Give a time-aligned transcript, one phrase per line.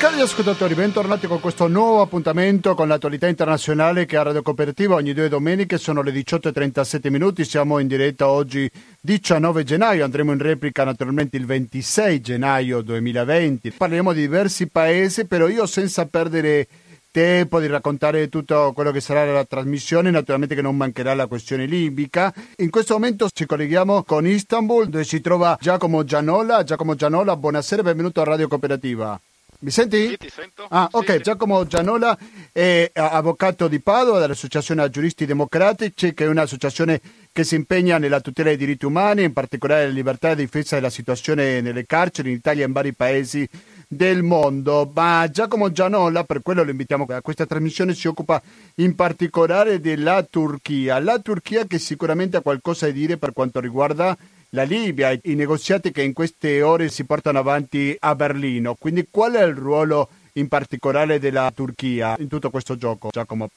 [0.00, 5.12] Cari ascoltatori, bentornati con questo nuovo appuntamento con l'attualità internazionale che a Radio Cooperativa ogni
[5.12, 7.44] due domeniche sono le 18.37 minuti.
[7.44, 8.68] Siamo in diretta oggi
[8.98, 13.72] 19 gennaio, andremo in replica naturalmente il 26 gennaio 2020.
[13.72, 16.66] Parleremo di diversi paesi, però io senza perdere
[17.10, 21.66] tempo di raccontare tutto quello che sarà la trasmissione, naturalmente che non mancherà la questione
[21.66, 22.32] libica.
[22.56, 26.64] In questo momento ci colleghiamo con Istanbul dove si trova Giacomo Gianola.
[26.64, 29.20] Giacomo Gianola, buonasera e benvenuto a Radio Cooperativa.
[29.62, 30.08] Mi senti?
[30.08, 30.66] Sì, ti sento.
[30.70, 31.12] Ah, Sì, ok.
[31.12, 31.20] sì.
[31.20, 32.16] Giacomo Gianola
[32.50, 36.98] è avvocato di Padova dall'Associazione Giuristi Democratici, che è un'associazione
[37.30, 40.88] che si impegna nella tutela dei diritti umani, in particolare la libertà e difesa della
[40.88, 43.46] situazione nelle carceri in Italia e in vari paesi
[43.86, 44.90] del mondo.
[44.94, 48.40] Ma Giacomo Gianola, per quello lo invitiamo a questa trasmissione, si occupa
[48.76, 50.98] in particolare della Turchia.
[51.00, 54.16] La Turchia che sicuramente ha qualcosa da dire per quanto riguarda
[54.50, 58.74] la Libia, i negoziati che in queste ore si portano avanti a Berlino.
[58.74, 63.50] Quindi qual è il ruolo in particolare della Turchia in tutto questo gioco, Giacomo?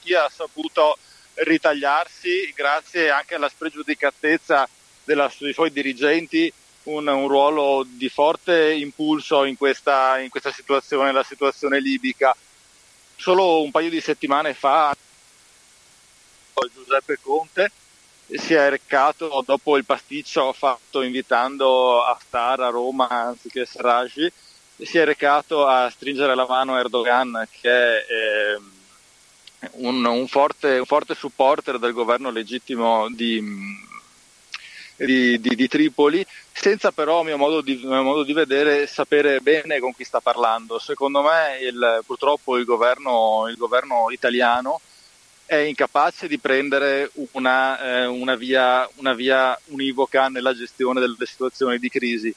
[0.00, 0.98] Chi ha saputo
[1.34, 4.68] ritagliarsi, grazie anche alla spregiudicatezza
[5.04, 6.52] della- dei suoi dirigenti,
[6.84, 12.34] un, un ruolo di forte impulso in questa, in questa situazione, la situazione libica.
[13.16, 14.94] Solo un paio di settimane fa
[16.72, 17.70] Giuseppe Conte
[18.28, 24.26] si è recato dopo il pasticcio fatto invitando Haftar a Roma anziché Serraj,
[24.78, 28.04] si è recato a stringere la mano a Erdogan che è
[28.56, 28.70] ehm,
[29.72, 33.42] un, un forte, un forte supporter del governo legittimo di,
[34.96, 39.40] di, di- di Tripoli, senza però, a mio modo di, mio modo di vedere, sapere
[39.40, 40.78] bene con chi sta parlando.
[40.78, 44.80] Secondo me il- purtroppo il governo, il governo italiano
[45.46, 51.78] è incapace di prendere una, eh, una via, una via univoca nella gestione delle situazioni
[51.78, 52.34] di crisi.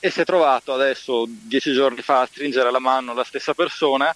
[0.00, 4.14] E si è trovato adesso, dieci giorni fa, a stringere la mano alla stessa persona,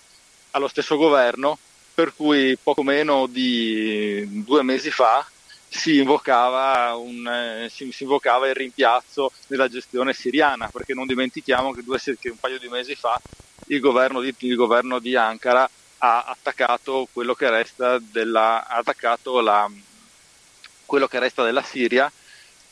[0.52, 1.58] allo stesso governo,
[1.94, 5.26] per cui poco meno di due mesi fa
[5.68, 11.72] si invocava, un, eh, si, si invocava il rimpiazzo della gestione siriana, perché non dimentichiamo
[11.72, 13.20] che, due che un paio di mesi fa
[13.66, 15.68] il governo di, il governo di Ankara
[16.04, 18.66] ha attaccato quello che resta della,
[19.42, 19.70] la,
[20.84, 22.12] quello che resta della Siria,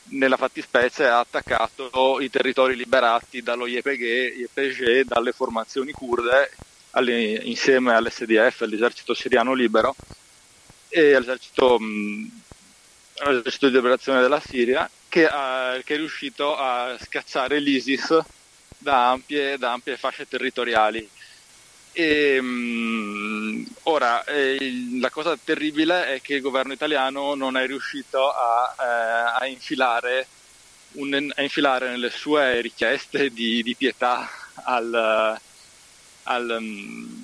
[0.09, 6.49] nella fattispecie ha attaccato i territori liberati dallo YPG, dalle formazioni kurde
[6.91, 9.95] alle- insieme all'SDF, all'esercito siriano libero
[10.89, 12.43] e all'esercito, mh,
[13.23, 18.19] all'esercito di liberazione della Siria che, ha- che è riuscito a scacciare l'ISIS
[18.77, 21.09] da ampie, da ampie fasce territoriali.
[21.93, 24.57] E, mh, ora, eh,
[24.99, 30.27] la cosa terribile è che il governo italiano non è riuscito a, eh, a infilare,
[30.91, 34.29] un- a infilare nelle sue richieste di, di pietà
[34.63, 35.37] al,
[36.23, 37.23] al, mm,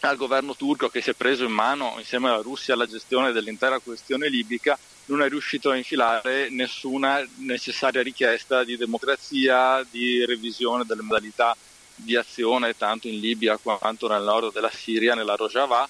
[0.00, 3.78] al governo turco che si è preso in mano insieme alla Russia la gestione dell'intera
[3.80, 11.02] questione libica, non è riuscito a infilare nessuna necessaria richiesta di democrazia, di revisione delle
[11.02, 11.56] modalità
[11.98, 15.88] di azione tanto in Libia quanto nel nord della Siria, nella Rojava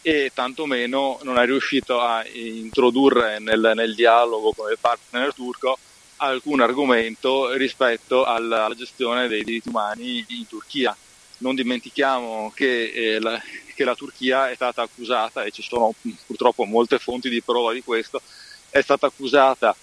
[0.00, 5.78] e tantomeno non è riuscito a introdurre nel, nel dialogo con il partner turco
[6.16, 10.96] alcun argomento rispetto alla, alla gestione dei diritti umani in Turchia.
[11.38, 13.40] Non dimentichiamo che, eh, la,
[13.74, 15.94] che la Turchia è stata accusata, e ci sono
[16.26, 18.20] purtroppo molte fonti di prova di questo,
[18.70, 19.76] è stata accusata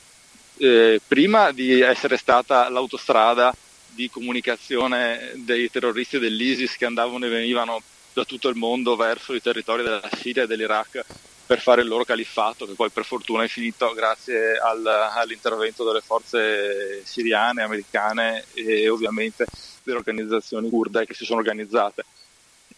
[0.57, 3.55] eh, prima di essere stata l'autostrada
[3.95, 7.81] di comunicazione dei terroristi dell'ISIS che andavano e venivano
[8.13, 11.05] da tutto il mondo verso i territori della Siria e dell'Iraq
[11.45, 16.01] per fare il loro califfato, che poi per fortuna è finito grazie al- all'intervento delle
[16.01, 19.45] forze siriane, americane e ovviamente
[19.83, 22.03] delle organizzazioni kurde che si sono organizzate.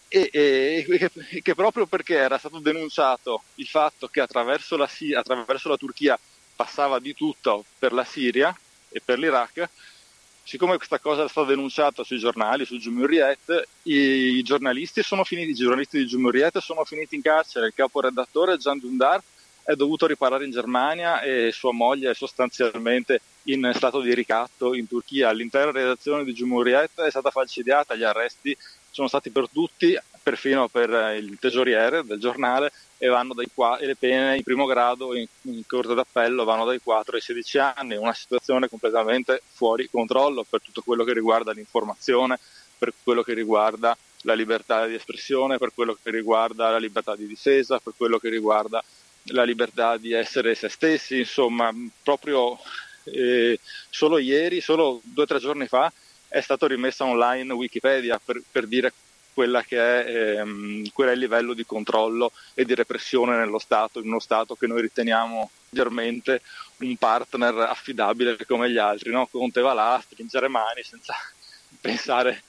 [0.10, 5.70] E, e- e che, proprio perché era stato denunciato il fatto che attraverso la, attraverso
[5.70, 6.20] la Turchia
[6.56, 8.58] passava di tutto per la Siria
[8.90, 9.70] e per l'Iraq,
[10.48, 15.98] siccome questa cosa è stata denunciata sui giornali, su Jumhuriyet, i giornalisti, finiti, i giornalisti
[15.98, 19.22] di Jumhuriyet sono finiti in carcere, il caporedattore Gian Dundar
[19.62, 24.88] è dovuto riparare in Germania e sua moglie è sostanzialmente in stato di ricatto in
[24.88, 25.34] Turchia.
[25.34, 28.58] L'intera redazione di Jumhuriyet è stata falcidiata, gli arresti
[28.90, 33.08] sono stati per tutti, perfino per il tesoriere del giornale, e,
[33.54, 37.22] qua- e le pene in primo grado in, in corte d'appello vanno dai 4 ai
[37.22, 42.38] 16 anni, una situazione completamente fuori controllo per tutto quello che riguarda l'informazione,
[42.78, 47.26] per quello che riguarda la libertà di espressione, per quello che riguarda la libertà di
[47.26, 48.84] difesa, per quello che riguarda
[49.28, 51.74] la libertà di essere se stessi, insomma,
[52.04, 52.58] proprio
[53.06, 53.58] eh,
[53.90, 55.90] solo ieri, solo due o tre giorni fa,
[56.28, 58.92] è stato rimesso online Wikipedia per, per dire
[59.38, 64.00] quella che è, ehm, qual è il livello di controllo e di repressione nello Stato,
[64.00, 66.42] in uno Stato che noi riteniamo leggermente
[66.78, 69.12] un partner affidabile come gli altri.
[69.12, 69.28] No?
[69.28, 71.14] Conte va là a stringere mani senza
[71.80, 72.42] pensare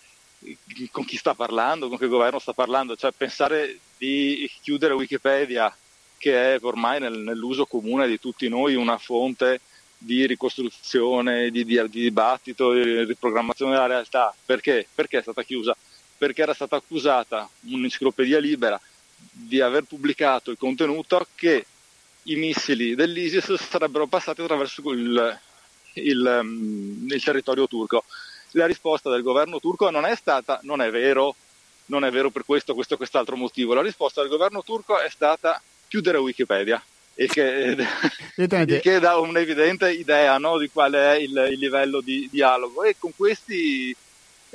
[0.90, 5.76] con chi sta parlando, con che governo sta parlando, cioè pensare di chiudere Wikipedia,
[6.16, 9.60] che è ormai nel, nell'uso comune di tutti noi una fonte
[9.98, 14.34] di ricostruzione, di, di, di dibattito, di riprogrammazione della realtà.
[14.42, 14.88] Perché?
[14.94, 15.76] Perché è stata chiusa?
[16.18, 18.78] Perché era stata accusata un'enciclopedia libera
[19.30, 21.64] di aver pubblicato il contenuto che
[22.24, 25.38] i missili dell'ISIS sarebbero passati attraverso il,
[25.94, 28.04] il, um, il territorio turco.
[28.52, 31.36] La risposta del governo turco non è stata non è vero,
[31.86, 33.74] non è vero per questo, questo e quest'altro motivo.
[33.74, 36.82] La risposta del governo turco è stata chiudere Wikipedia.
[37.14, 37.76] E che,
[38.80, 42.84] che dà un'evidente idea no, di qual è il, il livello di dialogo.
[42.84, 43.94] E con questi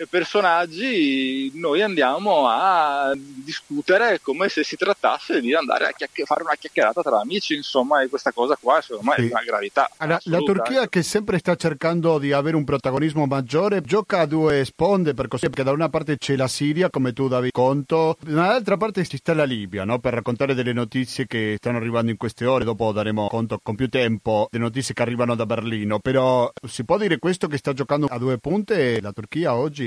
[0.10, 6.56] personaggi noi andiamo a discutere come se si trattasse di andare a chiacch- fare una
[6.56, 9.28] chiacchierata tra amici, insomma, e questa cosa qua secondo me sì.
[9.28, 9.90] è una gravità.
[9.98, 14.66] Allora, la Turchia che sempre sta cercando di avere un protagonismo maggiore gioca a due
[14.66, 18.78] sponde per così, perché da una parte c'è la Siria, come tu davi conto, dall'altra
[18.78, 20.00] parte ci sta la Libia, no?
[20.00, 23.90] per raccontare delle notizie che stanno arrivando in queste ore, dopo daremo conto con più
[23.90, 28.08] tempo delle notizie che arrivano da Berlino, però si può dire questo che sta giocando
[28.08, 29.83] a due punte la Turchia oggi?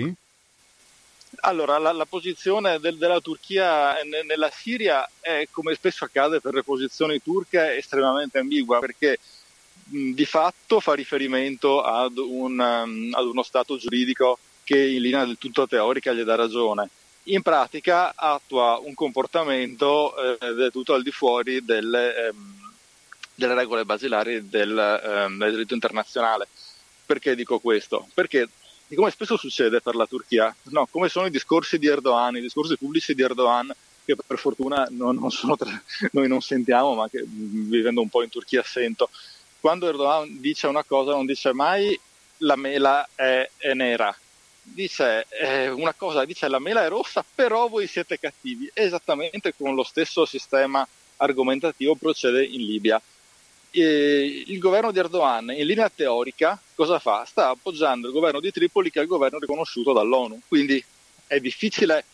[1.40, 6.54] Allora, la, la posizione del, della Turchia ne, nella Siria è, come spesso accade per
[6.54, 9.18] le posizioni turche, estremamente ambigua perché
[9.84, 15.24] mh, di fatto fa riferimento ad, un, um, ad, uno stato giuridico che in linea
[15.24, 16.90] del tutto teorica gli dà ragione.
[17.24, 22.72] In pratica attua un comportamento eh, del tutto al di fuori delle, ehm,
[23.34, 26.48] delle regole basilari del, ehm, del diritto internazionale.
[27.04, 28.08] Perché dico questo?
[28.14, 28.48] Perché
[28.86, 32.40] di come spesso succede per la Turchia, no, come sono i discorsi di Erdogan, i
[32.40, 33.72] discorsi pubblici di Erdogan,
[34.04, 38.30] che per fortuna non, non tra, noi non sentiamo, ma che vivendo un po' in
[38.30, 39.10] Turchia sento.
[39.60, 41.98] Quando Erdogan dice una cosa non dice mai
[42.38, 44.16] la mela è, è nera,
[44.62, 48.70] dice eh, una cosa, dice la mela è rossa, però voi siete cattivi.
[48.72, 50.86] Esattamente con lo stesso sistema
[51.16, 53.00] argomentativo procede in Libia
[53.80, 57.24] eh, il governo di Erdogan in linea teorica cosa fa?
[57.24, 60.40] Sta appoggiando il governo di Tripoli che è il governo riconosciuto dall'ONU.
[60.48, 60.82] Quindi
[61.26, 62.04] è difficile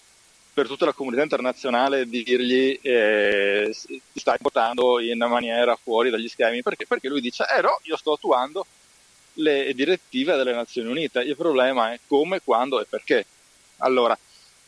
[0.53, 6.29] per tutta la comunità internazionale di dirgli eh, ti stai portando in maniera fuori dagli
[6.29, 6.87] schemi perché?
[6.87, 8.67] Perché lui dice eh no, io sto attuando
[9.35, 11.21] le direttive delle Nazioni Unite.
[11.21, 13.25] Il problema è come, quando e perché.
[13.79, 14.17] Allora,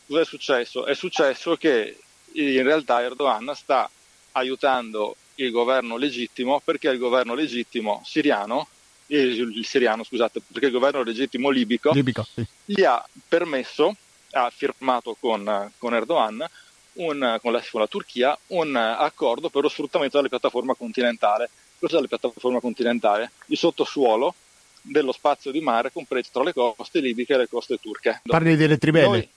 [0.07, 0.85] cosa è successo?
[0.85, 1.97] È successo che
[2.33, 3.89] in realtà Erdogan sta
[4.33, 8.67] aiutando il governo legittimo perché il governo legittimo siriano,
[9.07, 12.45] eh, il siriano scusate, perché il governo legittimo libico, libico sì.
[12.65, 13.95] gli ha permesso,
[14.31, 16.45] ha firmato con, con Erdogan,
[16.93, 21.49] un, con, la, con, la, Turchia, un accordo per lo sfruttamento della piattaforma continentale.
[21.77, 23.31] Cos'è la piattaforma continentale?
[23.47, 24.33] Il sottosuolo
[24.81, 28.21] dello spazio di mare compreso tra le coste libiche e le coste turche.
[28.23, 29.07] Parli delle trivelle?
[29.07, 29.29] Noi,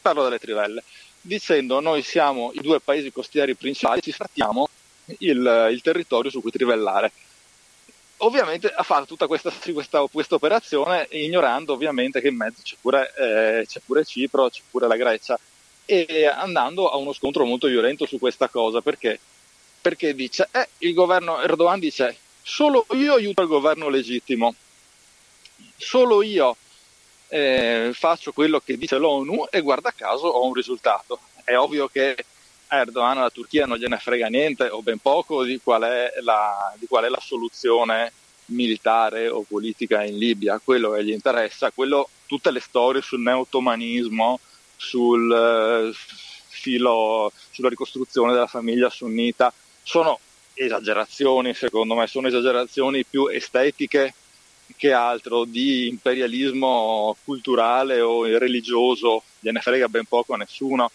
[0.00, 0.82] parlo delle trivelle.
[1.20, 4.68] Dicendo noi siamo i due paesi costieri principali, ci sfrattiamo
[5.18, 7.12] il, il territorio su cui trivellare.
[8.18, 13.12] Ovviamente ha fatto tutta questa, questa, questa, operazione ignorando ovviamente che in mezzo c'è pure,
[13.16, 15.38] eh, c'è pure Cipro, c'è pure la Grecia
[15.84, 19.18] e andando a uno scontro molto violento su questa cosa perché,
[19.80, 24.54] perché dice, eh, il governo Erdogan dice solo io aiuto il governo legittimo,
[25.76, 26.56] solo io
[27.28, 31.20] eh, faccio quello che dice l'ONU e guarda caso ho un risultato.
[31.44, 32.24] È ovvio che
[32.72, 37.04] Erdogan alla Turchia non gliene frega niente o ben poco di qual è la, qual
[37.04, 38.12] è la soluzione
[38.46, 44.38] militare o politica in Libia, quello che gli interessa, quello, tutte le storie sul neotomanismo,
[44.76, 45.92] sul uh,
[46.48, 50.18] filo, sulla ricostruzione della famiglia sunnita, sono
[50.54, 54.14] esagerazioni, secondo me, sono esagerazioni più estetiche
[54.76, 60.90] che altro di imperialismo culturale o religioso, gliene frega ben poco a nessuno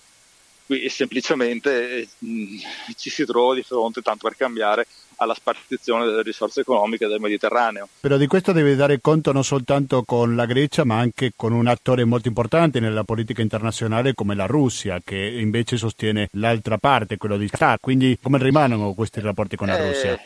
[0.66, 2.58] qui semplicemente mh, mm,
[2.96, 7.88] ci si trova di fronte, tanto per cambiare, alla spartizione delle risorse economiche del Mediterraneo.
[8.00, 11.68] Però di questo deve dare conto non soltanto con la Grecia, ma anche con un
[11.68, 17.38] attore molto importante nella politica internazionale come la Russia, che invece sostiene l'altra parte, quello
[17.38, 17.80] di Qatar.
[17.80, 20.20] Quindi come rimangono questi rapporti con la eh, Russia?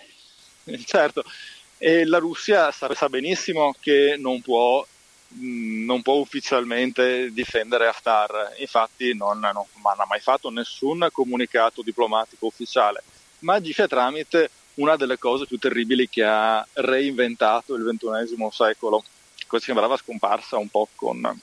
[0.86, 1.24] Certo,
[1.78, 4.86] e la Russia sa benissimo che non può
[5.38, 9.66] non può ufficialmente difendere Haftar, infatti non, non, non,
[9.98, 13.04] ha mai fatto nessun comunicato diplomatico ufficiale,
[13.40, 19.04] ma agisce tramite una delle cose più terribili che ha reinventato il XXI secolo,
[19.58, 21.40] sembrava scomparsa un po' con,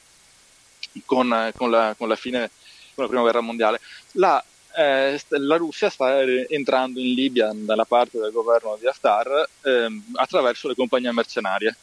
[1.05, 2.51] con, con, la, con la fine
[2.97, 3.81] con la prima guerra mondiale.
[4.13, 4.43] La,
[4.75, 10.67] eh, la Russia sta entrando in Libia dalla parte del governo di Haftar ehm, attraverso
[10.67, 11.77] le compagnie mercenarie,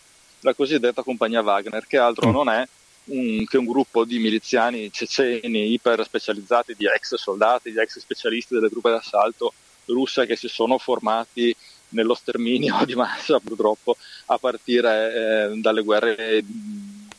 [0.44, 2.32] la cosiddetta compagnia Wagner, che altro mm.
[2.32, 2.68] non è
[3.06, 8.54] un, che un gruppo di miliziani ceceni iper specializzati, di ex soldati, di ex specialisti
[8.54, 9.54] delle truppe d'assalto
[9.86, 11.54] russe che si sono formati
[11.90, 13.98] nello sterminio di massa purtroppo
[14.28, 16.44] a partire eh, dalle, guerre,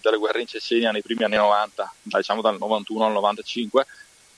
[0.00, 3.87] dalle guerre in Cecenia nei primi anni 90, diciamo dal 91 al 95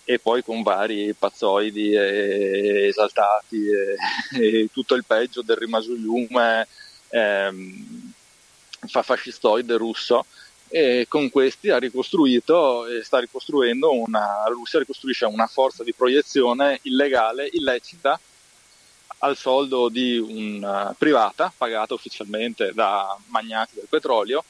[0.09, 3.97] e poi con vari pazzoidi e esaltati e,
[4.41, 6.67] e tutto il peggio del rimasugliume
[7.09, 8.06] ehm,
[8.87, 10.25] fascistoide russo
[10.69, 16.81] e con questi ha ricostruito e sta ricostruendo una Russia ricostruisce una forza di proiezione
[16.83, 18.19] illegale, illecita
[19.19, 24.45] al soldo di una privata pagata ufficialmente da magnati del petrolio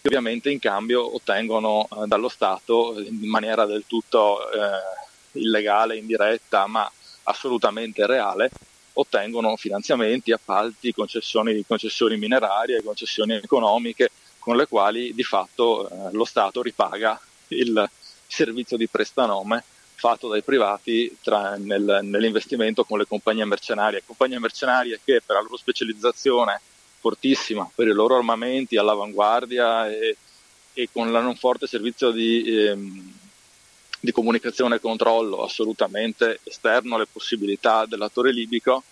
[0.00, 6.66] che ovviamente in cambio ottengono eh, dallo Stato in maniera del tutto eh, illegale, indiretta,
[6.66, 6.90] ma
[7.24, 8.50] assolutamente reale,
[8.94, 16.24] ottengono finanziamenti, appalti, concessioni, concessioni minerarie, concessioni economiche con le quali di fatto eh, lo
[16.24, 17.88] Stato ripaga il
[18.26, 24.98] servizio di prestanome fatto dai privati tra, nel, nell'investimento con le compagnie mercenarie, compagnie mercenarie
[25.04, 26.60] che per la loro specializzazione
[26.98, 30.16] fortissima, per i loro armamenti all'avanguardia e,
[30.72, 33.19] e con il non forte servizio di, ehm,
[34.00, 38.82] di comunicazione e controllo assolutamente esterno alle possibilità dell'attore libico,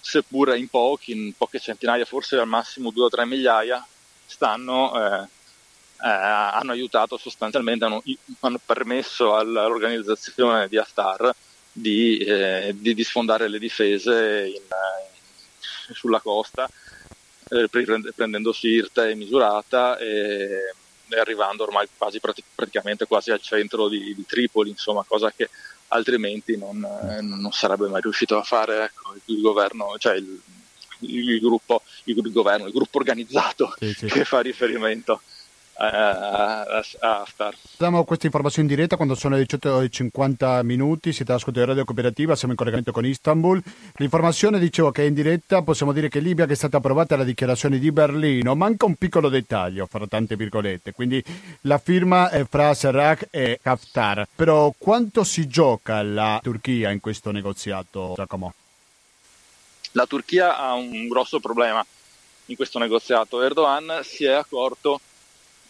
[0.00, 3.84] seppure in pochi, in poche centinaia, forse al massimo due o tre migliaia,
[4.24, 8.02] stanno, eh, eh, hanno aiutato sostanzialmente, hanno,
[8.40, 11.34] hanno, permesso all'organizzazione di Haftar
[11.72, 16.68] di, eh, di, sfondare le difese in, in, sulla costa,
[17.50, 20.74] eh, prendendo Sirte e Misurata e,
[21.16, 22.20] arrivando ormai quasi
[22.54, 25.48] praticamente quasi al centro di, di Tripoli, insomma, cosa che
[25.88, 26.78] altrimenti non,
[27.20, 30.40] non, sarebbe mai riuscito a fare ecco, il governo, cioè il,
[31.00, 34.06] il gruppo, il governo, il gruppo organizzato sì, sì.
[34.06, 35.22] che fa riferimento
[35.78, 37.54] a, a, Haftar.
[37.76, 42.34] Diamo questa informazione in diretta quando sono le 18.50 minuti, siete all'ascolto di Radio Cooperativa,
[42.34, 43.62] siamo in collegamento con Istanbul.
[43.96, 47.24] L'informazione dicevo che è in diretta, possiamo dire che Libia che è stata approvata la
[47.24, 51.22] dichiarazione di Berlino, manca un piccolo dettaglio, fra tante virgolette, quindi
[51.62, 54.26] la firma è fra Serraj e Haftar.
[54.34, 58.52] Però quanto si gioca la Turchia in questo negoziato, Giacomo?
[59.92, 61.84] La Turchia ha un grosso problema
[62.46, 63.42] in questo negoziato.
[63.42, 65.00] Erdogan si è accorto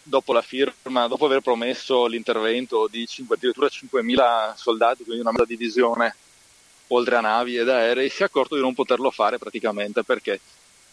[0.09, 5.45] dopo la firma, dopo aver promesso l'intervento di 5, addirittura 5.000 soldati, quindi una mezza
[5.45, 6.15] divisione
[6.87, 10.03] oltre a navi ed aerei, si è accorto di non poterlo fare praticamente.
[10.03, 10.39] Perché,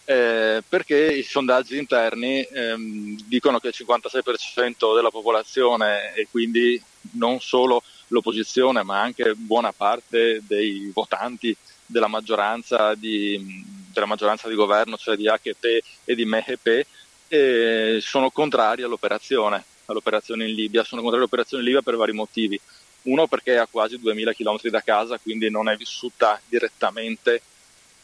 [0.04, 6.80] eh, perché i sondaggi interni ehm, dicono che il 56% della popolazione e quindi
[7.12, 11.56] non solo l'opposizione ma anche buona parte dei votanti
[11.86, 15.64] della maggioranza di, della maggioranza di governo, cioè di AKP
[16.04, 16.86] e di MHP,
[17.28, 20.84] e sono contrari all'operazione, all'operazione in Libia.
[20.84, 22.60] Sono contrari all'operazione in Libia per vari motivi.
[23.02, 27.40] Uno perché è a quasi 2000 km da casa, quindi non è vissuta direttamente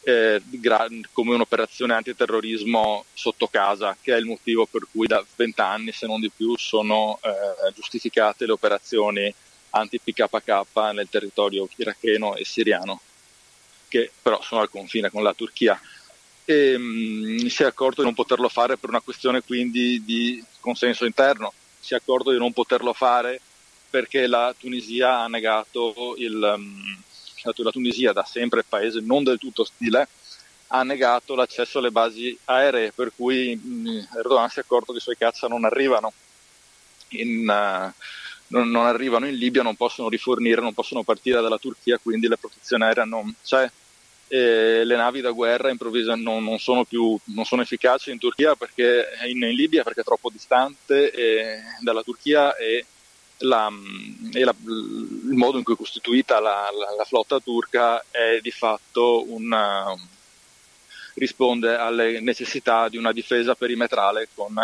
[0.03, 0.41] eh,
[1.11, 6.19] come un'operazione antiterrorismo sotto casa, che è il motivo per cui da vent'anni, se non
[6.19, 9.33] di più, sono eh, giustificate le operazioni
[9.71, 13.01] anti-PKK nel territorio iracheno e siriano,
[13.87, 15.79] che però sono al confine con la Turchia
[16.45, 21.05] e mh, si è accorto di non poterlo fare per una questione quindi di consenso
[21.05, 23.39] interno, si è accorto di non poterlo fare
[23.89, 26.97] perché la Tunisia ha negato il, um,
[27.43, 30.07] la Tunisia da sempre paese non del tutto ostile
[30.67, 35.01] ha negato l'accesso alle basi aeree per cui mh, Erdogan si è accorto che i
[35.01, 36.11] suoi caccia non arrivano
[37.09, 38.01] in, uh,
[38.47, 42.85] non, arrivano in Libia, non possono rifornire, non possono partire dalla Turchia, quindi la protezione
[42.85, 43.69] aerea non c'è
[44.33, 48.55] eh, le navi da guerra improvvisamente non, non, sono più non sono efficaci in Turchia
[48.55, 52.83] perché in, in Libia perché è troppo distante eh, dalla Turchia e,
[53.39, 53.69] la,
[54.33, 59.31] e la, il modo in cui è costituita la, la, flotta turca è di fatto
[59.31, 59.95] una,
[61.13, 64.55] risponde alle necessità di una difesa perimetrale con,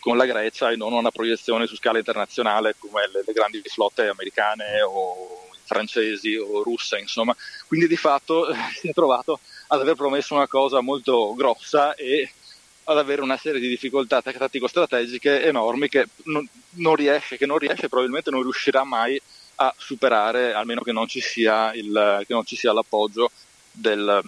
[0.00, 4.08] con la Grecia e non una proiezione su scala internazionale come le, le grandi flotte
[4.08, 7.36] americane o francesi o russe, insomma.
[7.66, 12.30] Quindi di fatto si è trovato ad aver promesso una cosa molto grossa e
[12.84, 17.88] ad avere una serie di difficoltà tattico-strategiche enormi che non, non riesce, che non riesce,
[17.88, 19.20] probabilmente non riuscirà mai
[19.56, 23.30] a superare, almeno che non ci sia, il, non ci sia l'appoggio
[23.72, 24.22] del,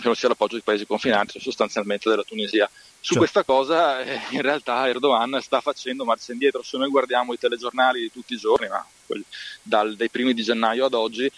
[0.00, 2.68] che non sia l'appoggio di paesi confinanti, cioè sostanzialmente della Tunisia.
[3.02, 3.18] Su Cioè.
[3.18, 8.00] questa cosa eh, in realtà Erdogan sta facendo marcia indietro, se noi guardiamo i telegiornali
[8.00, 9.24] di tutti i giorni, ma quelli-
[9.62, 11.30] dal- dai primi di gennaio ad oggi,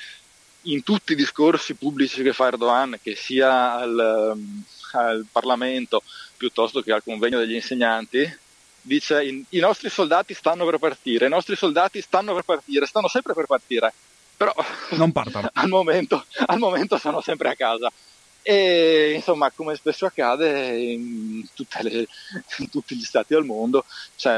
[0.63, 6.03] in tutti i discorsi pubblici che fa Erdogan, che sia al, ehm, al Parlamento
[6.37, 8.39] piuttosto che al convegno degli insegnanti,
[8.81, 13.09] dice i, i nostri soldati stanno per partire, i nostri soldati stanno per partire, stanno
[13.09, 13.93] sempre per partire,
[14.37, 14.53] però
[14.91, 15.49] Non partono.
[15.55, 17.91] al, momento, al momento sono sempre a casa.
[18.45, 21.43] E insomma, come spesso accade in,
[21.83, 22.07] le-
[22.59, 23.85] in tutti gli stati del mondo,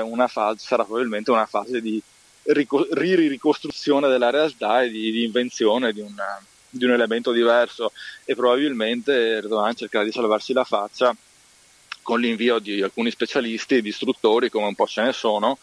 [0.05, 2.03] una fase, sarà probabilmente una fase di
[2.43, 7.93] rico- ri- ricostruzione della realtà e di, di invenzione di, una- di un elemento diverso
[8.25, 11.15] e probabilmente Erdogan cercherà di salvarsi la faccia
[12.03, 15.59] con l'invio di alcuni specialisti, di istruttori, come un po' ce ne sono,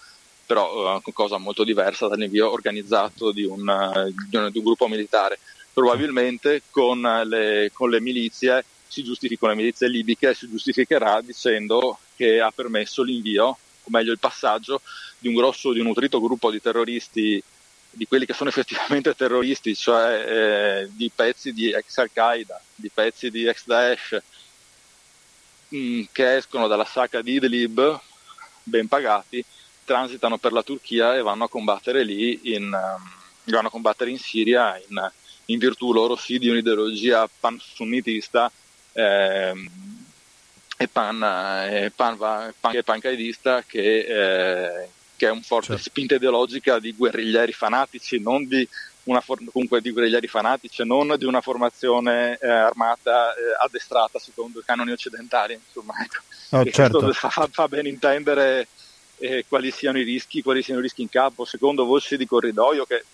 [0.45, 4.87] però eh, cosa molto diversa dall'invio organizzato di un, eh, di un- di un gruppo
[4.87, 5.39] militare.
[5.73, 12.41] Probabilmente con le, con le milizie si giustificano le milizie libiche si giustificherà dicendo che
[12.41, 14.81] ha permesso l'invio, o meglio il passaggio,
[15.17, 17.41] di un grosso, di un nutrito gruppo di terroristi,
[17.89, 23.31] di quelli che sono effettivamente terroristi, cioè eh, di pezzi di ex Al-Qaeda, di pezzi
[23.31, 24.21] di ex Daesh,
[25.69, 27.99] mh, che escono dalla sacca di Idlib,
[28.63, 29.43] ben pagati,
[29.85, 33.11] transitano per la Turchia e vanno a combattere lì, in, ehm,
[33.45, 35.11] vanno a combattere in Siria in,
[35.51, 38.51] in virtù loro sì di un'ideologia pan-sunnitista
[38.93, 39.69] ehm,
[40.77, 41.23] e pan,
[41.69, 45.83] e pan, pan, e pancaidista che, eh, che è un forte Certo.
[45.83, 48.67] spinta ideologica di guerriglieri fanatici, non di
[49.03, 54.59] una for- comunque di guerriglieri fanatici, non di una formazione eh, armata eh, addestrata secondo
[54.59, 55.53] i canoni occidentali.
[55.53, 56.21] Insomma, ecco.
[56.49, 56.99] Oh, certo.
[56.99, 58.67] questo fa, fa ben intendere
[59.19, 62.85] eh, quali siano i rischi, quali siano i rischi in campo, secondo voci di corridoio
[62.85, 63.05] che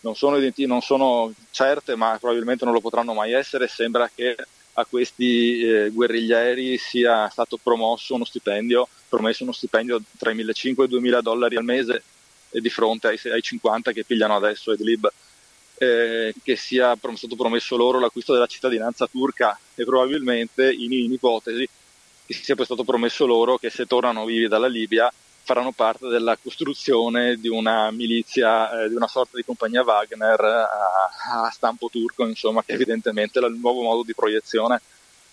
[0.00, 3.68] non sono, identi- non sono certe, ma probabilmente non lo potranno mai essere.
[3.68, 4.36] Sembra che
[4.74, 10.64] a questi eh, guerriglieri sia stato promosso uno stipendio, promesso uno stipendio tra i 1.500
[10.64, 12.02] e i 2.000 dollari al mese
[12.50, 15.10] di fronte ai, ai 50 che pigliano adesso Idlib.
[15.82, 21.10] Eh, che sia prom- stato promesso loro l'acquisto della cittadinanza turca e probabilmente in, in
[21.10, 21.66] ipotesi
[22.26, 25.10] che sia poi stato promesso loro che se tornano vivi dalla Libia
[25.50, 31.42] faranno parte della costruzione di una milizia, eh, di una sorta di compagnia Wagner a,
[31.42, 34.80] a stampo turco, insomma, che evidentemente è il nuovo modo di proiezione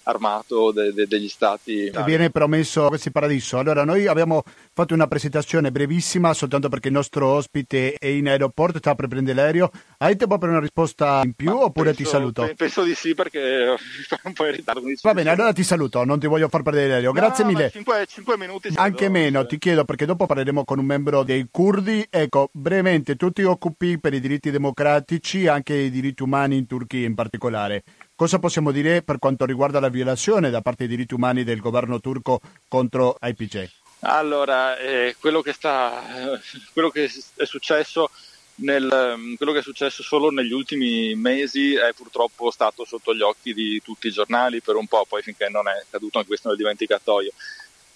[0.08, 1.86] armato de- de- degli stati.
[1.86, 3.58] E viene promesso questo paradiso.
[3.60, 4.43] Allora, noi abbiamo
[4.74, 9.36] fatto una presentazione brevissima soltanto perché il nostro ospite è in aeroporto, sta per prendere
[9.36, 9.70] l'aereo.
[9.98, 12.43] Hai tempo per una risposta in più Ma oppure penso- ti saluto?
[12.46, 13.76] pe- Penso di sì perché
[14.08, 14.82] sono un po' in ritardo.
[15.02, 17.12] Va bene, allora ti saluto, non ti voglio far perdere l'aereo.
[17.12, 17.70] Grazie No, mille.
[17.72, 18.72] Cinque, cinque minuti.
[18.72, 19.48] ci Anche vedo, meno, sì.
[19.48, 22.06] ti chiedo perché dopo parleremo con un membro dei curdi.
[22.10, 27.06] Ecco, brevemente, tu ti occupi per i diritti democratici anche i diritti umani in Turchia
[27.06, 27.84] in particolare.
[28.18, 32.00] Cosa possiamo dire per quanto riguarda la violazione da parte dei diritti umani del governo
[32.00, 33.70] turco contro IPJ?
[34.00, 36.40] Allora, eh, quello, che sta, eh,
[36.74, 38.10] quello che è successo
[38.56, 43.22] nel, ehm, quello che è successo solo negli ultimi mesi è purtroppo stato sotto gli
[43.22, 46.48] occhi di tutti i giornali per un po', poi finché non è caduto anche questo
[46.48, 47.30] nel dimenticatoio.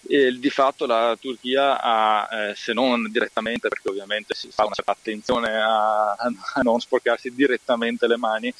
[0.07, 4.75] E di fatto la Turchia ha, eh, se non direttamente, perché ovviamente si fa una
[4.75, 8.53] certa attenzione a, a non sporcarsi direttamente le mani,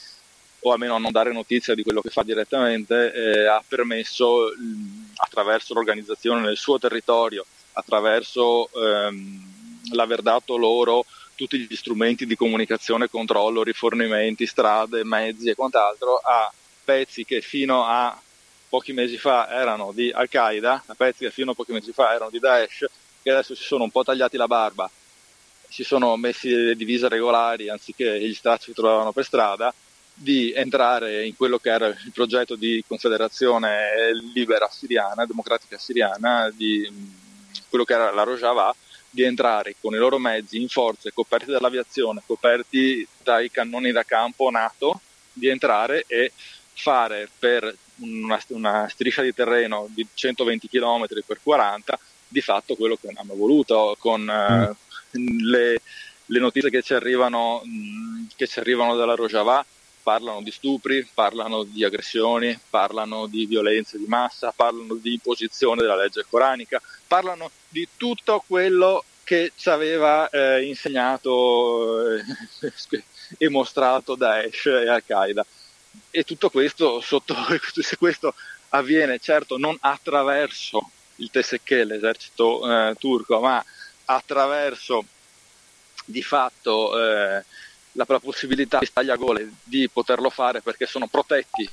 [0.62, 4.52] o almeno a non dare notizia di quello che fa direttamente, eh, ha permesso
[5.15, 9.50] attraverso l'organizzazione nel suo territorio, attraverso ehm,
[9.93, 16.52] l'aver dato loro tutti gli strumenti di comunicazione, controllo, rifornimenti, strade, mezzi e quant'altro a
[16.84, 18.19] pezzi che fino a
[18.69, 22.30] pochi mesi fa erano di Al-Qaeda, a pezzi che fino a pochi mesi fa erano
[22.30, 22.86] di Daesh,
[23.24, 24.89] che adesso si sono un po' tagliati la barba,
[25.67, 29.74] si sono messi le divise regolari anziché gli stracci che trovavano per strada,
[30.21, 33.89] di entrare in quello che era il progetto di confederazione
[34.34, 38.73] libera siriana, democratica siriana, di mh, quello che era la Rojava,
[39.10, 44.49] di entrare con i loro mezzi in forze coperti dall'aviazione, coperti dai cannoni da campo
[44.51, 45.01] NATO,
[45.34, 46.31] di entrare e
[46.73, 52.95] fare per una, una striscia di terreno di 120 km per 40 di fatto quello
[52.95, 54.75] che hanno voluto con eh,
[55.12, 55.81] le,
[56.25, 59.65] le notizie che ci arrivano, mh, che ci arrivano dalla Rojava
[60.01, 65.95] parlano di stupri, parlano di aggressioni, parlano di violenze di massa, parlano di imposizione della
[65.95, 72.23] legge coranica, parlano di tutto quello che ci aveva eh, insegnato eh,
[73.37, 75.45] e mostrato Daesh e Al-Qaeda.
[76.09, 77.35] E tutto questo, sotto,
[77.81, 78.33] se questo
[78.69, 83.63] avviene certo non attraverso il TSK, l'esercito eh, turco, ma
[84.05, 85.05] attraverso
[86.05, 87.45] di fatto eh,
[87.93, 91.69] la, la possibilità di tagliagole di poterlo fare perché sono protetti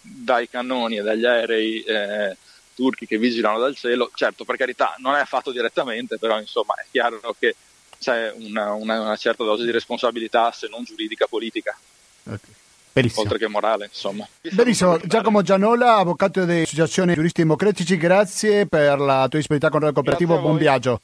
[0.00, 2.36] dai cannoni e dagli aerei eh,
[2.74, 6.86] turchi che vigilano dal cielo, certo per carità non è fatto direttamente, però insomma è
[6.90, 7.54] chiaro che
[7.98, 11.78] c'è una, una, una certa dose di responsabilità se non giuridica politica.
[12.22, 12.54] Okay.
[12.92, 13.22] Benissimo.
[13.22, 14.26] Oltre che morale, insomma.
[14.40, 20.40] Benissimo, Giacomo Gianola, avvocato dell'Associazione Giuristi Democratici, grazie per la tua disponibilità con il cooperativo,
[20.40, 21.00] buon viaggio.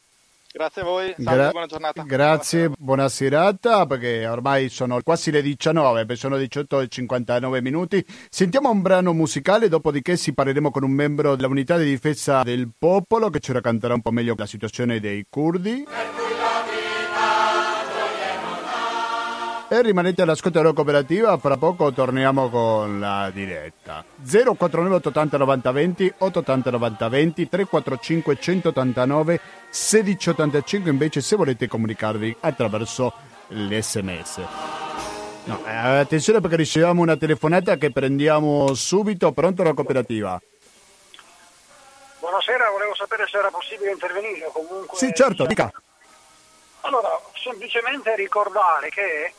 [0.56, 2.02] Grazie a voi, Gra- buona giornata.
[2.02, 8.02] Grazie, buona serata, perché ormai sono quasi le 19, sono 18 e 59 minuti.
[8.30, 13.28] Sentiamo un brano musicale, dopodiché si parleremo con un membro dell'unità di difesa del popolo
[13.28, 15.84] che ci racconterà un po' meglio la situazione dei curdi.
[19.76, 24.02] E rimanete all'ascolto della cooperativa, fra poco torniamo con la diretta.
[24.24, 33.12] 049 880 90 20 880 90 20 345 189 1685 invece se volete comunicarvi attraverso
[33.48, 34.40] l'SMS.
[35.44, 39.32] No, eh, attenzione perché riceviamo una telefonata che prendiamo subito.
[39.32, 40.40] Pronto la cooperativa?
[42.20, 44.48] Buonasera, volevo sapere se era possibile intervenire.
[44.50, 45.70] Comunque, sì, certo, dica.
[46.80, 49.34] Allora, semplicemente ricordare che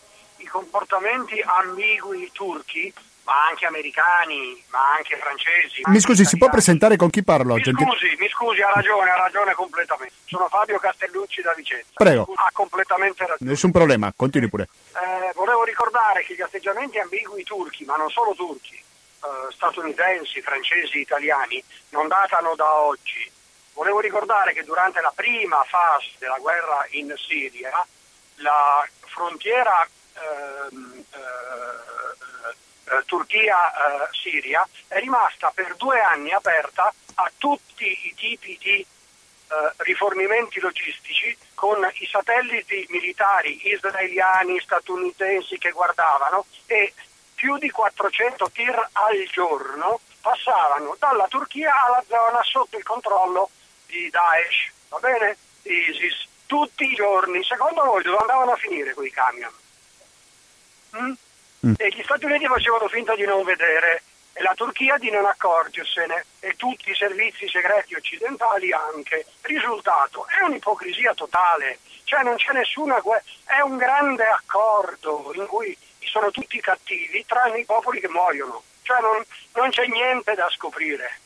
[0.47, 2.91] i comportamenti ambigui turchi,
[3.23, 5.81] ma anche americani, ma anche francesi.
[5.85, 7.55] Mi scusi, si può presentare con chi parlo?
[7.55, 10.13] Mi scusi, mi scusi, ha ragione, ha ragione completamente.
[10.25, 11.91] Sono Fabio Castellucci da Vicenza.
[11.93, 12.25] Prego.
[12.33, 13.49] Ha completamente ragione.
[13.51, 14.69] Nessun problema, continui pure.
[14.93, 20.99] Eh, volevo ricordare che gli atteggiamenti ambigui turchi, ma non solo turchi, eh, statunitensi, francesi,
[20.99, 23.29] italiani, non datano da oggi.
[23.73, 27.85] Volevo ricordare che durante la prima fase della guerra in Siria,
[28.37, 29.87] la frontiera
[33.05, 38.85] Turchia-Siria eh, è rimasta per due anni aperta a tutti i tipi di
[39.77, 46.93] rifornimenti logistici con i satelliti militari israeliani, statunitensi che guardavano e
[47.33, 53.49] più di 400 tir al giorno passavano dalla Turchia alla zona sotto il controllo
[53.85, 55.37] di Daesh, va bene?
[55.63, 57.43] ISIS, tutti i giorni.
[57.43, 59.53] Secondo voi dove andavano a finire quei camion?
[60.95, 61.11] Mm?
[61.65, 61.73] Mm.
[61.77, 64.03] E gli Stati Uniti facevano finta di non vedere
[64.37, 69.25] e la Turchia di non accorgersene e tutti i servizi segreti occidentali anche.
[69.41, 75.75] Risultato, è un'ipocrisia totale, cioè non c'è nessuna guerra, è un grande accordo in cui
[76.01, 79.23] sono tutti cattivi tranne i popoli che muoiono, cioè non,
[79.53, 81.19] non c'è niente da scoprire.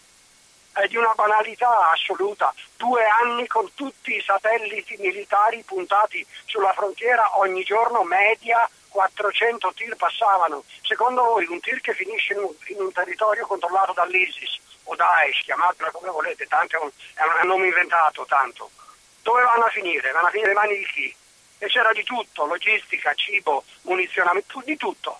[0.71, 2.53] È di una banalità assoluta.
[2.77, 9.95] Due anni con tutti i satelliti militari puntati sulla frontiera ogni giorno media 400 tir
[9.95, 10.63] passavano.
[10.83, 15.43] Secondo voi un tir che finisce in un, in un territorio controllato dall'ISIS o Daesh,
[15.43, 18.69] chiamatela come volete, tanto è un, è un nome inventato, tanto.
[19.21, 20.11] Dove vanno a finire?
[20.11, 21.15] Vanno a finire le mani di chi?
[21.59, 25.19] E c'era di tutto, logistica, cibo, munizionamento, di tutto.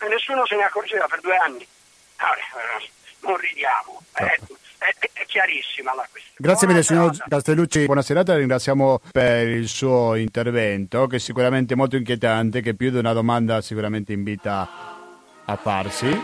[0.00, 1.66] E nessuno se ne accorgeva per due anni.
[2.16, 2.80] Allora,
[3.20, 4.02] non ridiamo.
[4.14, 4.56] Certo.
[4.80, 6.36] È, è, chiarissima la questione.
[6.38, 11.96] Grazie mille signor Castellucci, buona serata, ringraziamo per il suo intervento che è sicuramente molto
[11.96, 14.66] inquietante, che più di una domanda sicuramente invita
[15.44, 16.18] a farsi.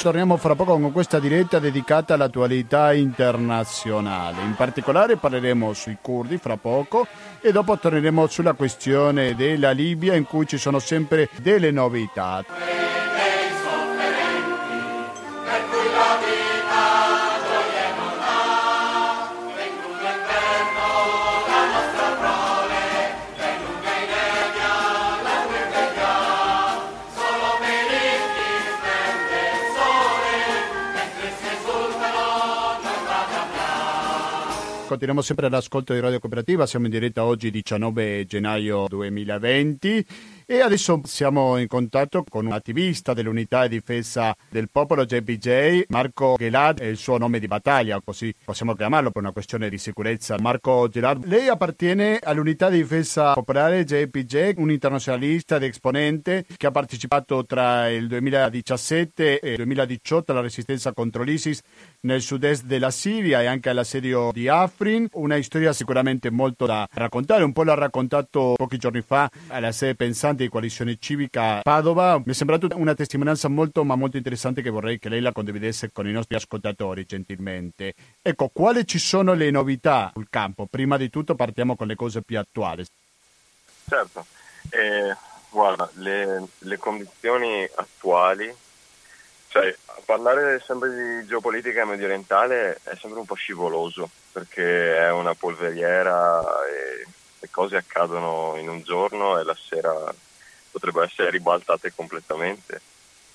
[0.00, 4.42] Torniamo fra poco con questa diretta dedicata all'attualità internazionale.
[4.42, 7.06] In particolare parleremo sui curdi fra poco
[7.40, 12.44] e dopo torneremo sulla questione della Libia in cui ci sono sempre delle novità.
[34.88, 40.06] Continuiamo sempre all'ascolto di Radio Cooperativa, siamo in diretta oggi 19 gennaio 2020
[40.46, 46.36] e adesso siamo in contatto con un attivista dell'unità di difesa del popolo JPJ, Marco
[46.38, 50.36] Gelad, è il suo nome di battaglia, così possiamo chiamarlo per una questione di sicurezza.
[50.40, 56.70] Marco Gelad, lei appartiene all'unità di difesa popolare JPJ, un internazionalista ed esponente che ha
[56.70, 61.60] partecipato tra il 2017 e il 2018 alla resistenza contro l'ISIS
[62.00, 65.08] nel sud-est della Siria e anche all'assedio di Afrin.
[65.12, 69.94] Una storia sicuramente molto da raccontare, un po' l'ha raccontato pochi giorni fa alla sede
[69.94, 72.18] pensante di Coalizione Civica Padova.
[72.18, 75.90] Mi è sembrata una testimonianza molto ma molto interessante che vorrei che lei la condividesse
[75.92, 77.94] con i nostri ascoltatori gentilmente.
[78.22, 80.66] Ecco, quali ci sono le novità sul campo?
[80.66, 82.84] Prima di tutto partiamo con le cose più attuali.
[83.88, 84.26] Certo,
[84.70, 85.16] eh,
[85.50, 88.54] guarda, le, le condizioni attuali
[89.48, 95.34] cioè, parlare sempre di geopolitica medio orientale è sempre un po' scivoloso perché è una
[95.34, 97.06] polveriera e
[97.40, 99.94] le cose accadono in un giorno e la sera
[100.70, 102.80] potrebbero essere ribaltate completamente.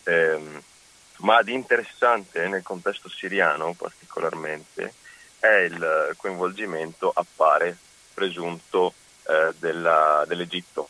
[0.03, 0.61] ehm,
[1.17, 4.93] ma di interessante nel contesto siriano particolarmente
[5.39, 7.77] è il coinvolgimento, appare
[8.13, 10.89] presunto, eh, della, dell'Egitto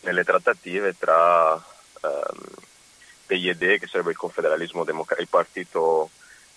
[0.00, 2.64] nelle trattative tra ehm,
[3.26, 4.16] PYD, che sarebbe il
[4.84, 6.10] democratico, il partito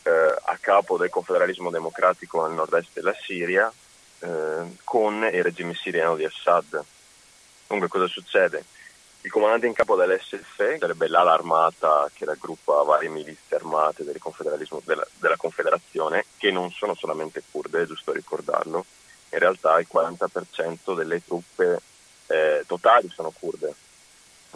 [0.03, 3.71] eh, a capo del confederalismo democratico nel nord-est della Siria,
[4.19, 6.83] eh, con il regime siriano di Assad.
[7.67, 8.63] Dunque cosa succede?
[9.21, 14.19] Il comandante in capo dell'SF, sarebbe l'ala armata che raggruppa varie milizie armate del
[14.85, 18.85] della, della, Confederazione, che non sono solamente kurde, è giusto ricordarlo,
[19.31, 21.81] in realtà il 40% delle truppe
[22.27, 23.73] eh, totali sono kurde,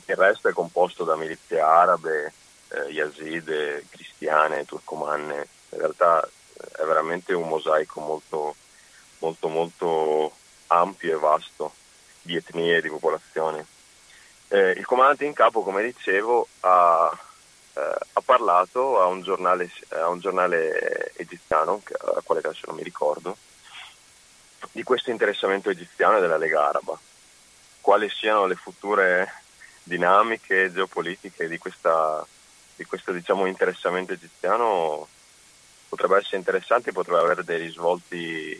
[0.05, 2.33] il resto è composto da milizie arabe,
[2.69, 8.55] eh, yazide, cristiane, turcomanne, in realtà eh, è veramente un mosaico molto,
[9.19, 10.31] molto, molto
[10.67, 11.73] ampio e vasto
[12.21, 13.65] di etnie e di popolazioni.
[14.47, 17.17] Eh, il comandante in capo, come dicevo, ha,
[17.73, 21.81] eh, ha parlato a un giornale, a un giornale egiziano,
[22.15, 23.37] a quale adesso non mi ricordo,
[24.71, 26.97] di questo interessamento egiziano della Lega Araba.
[27.79, 29.40] Quali siano le future
[29.83, 32.25] dinamiche geopolitiche di, questa,
[32.75, 35.07] di questo diciamo, interessamento egiziano
[35.87, 38.57] potrebbe essere interessante, potrebbe avere dei risvolti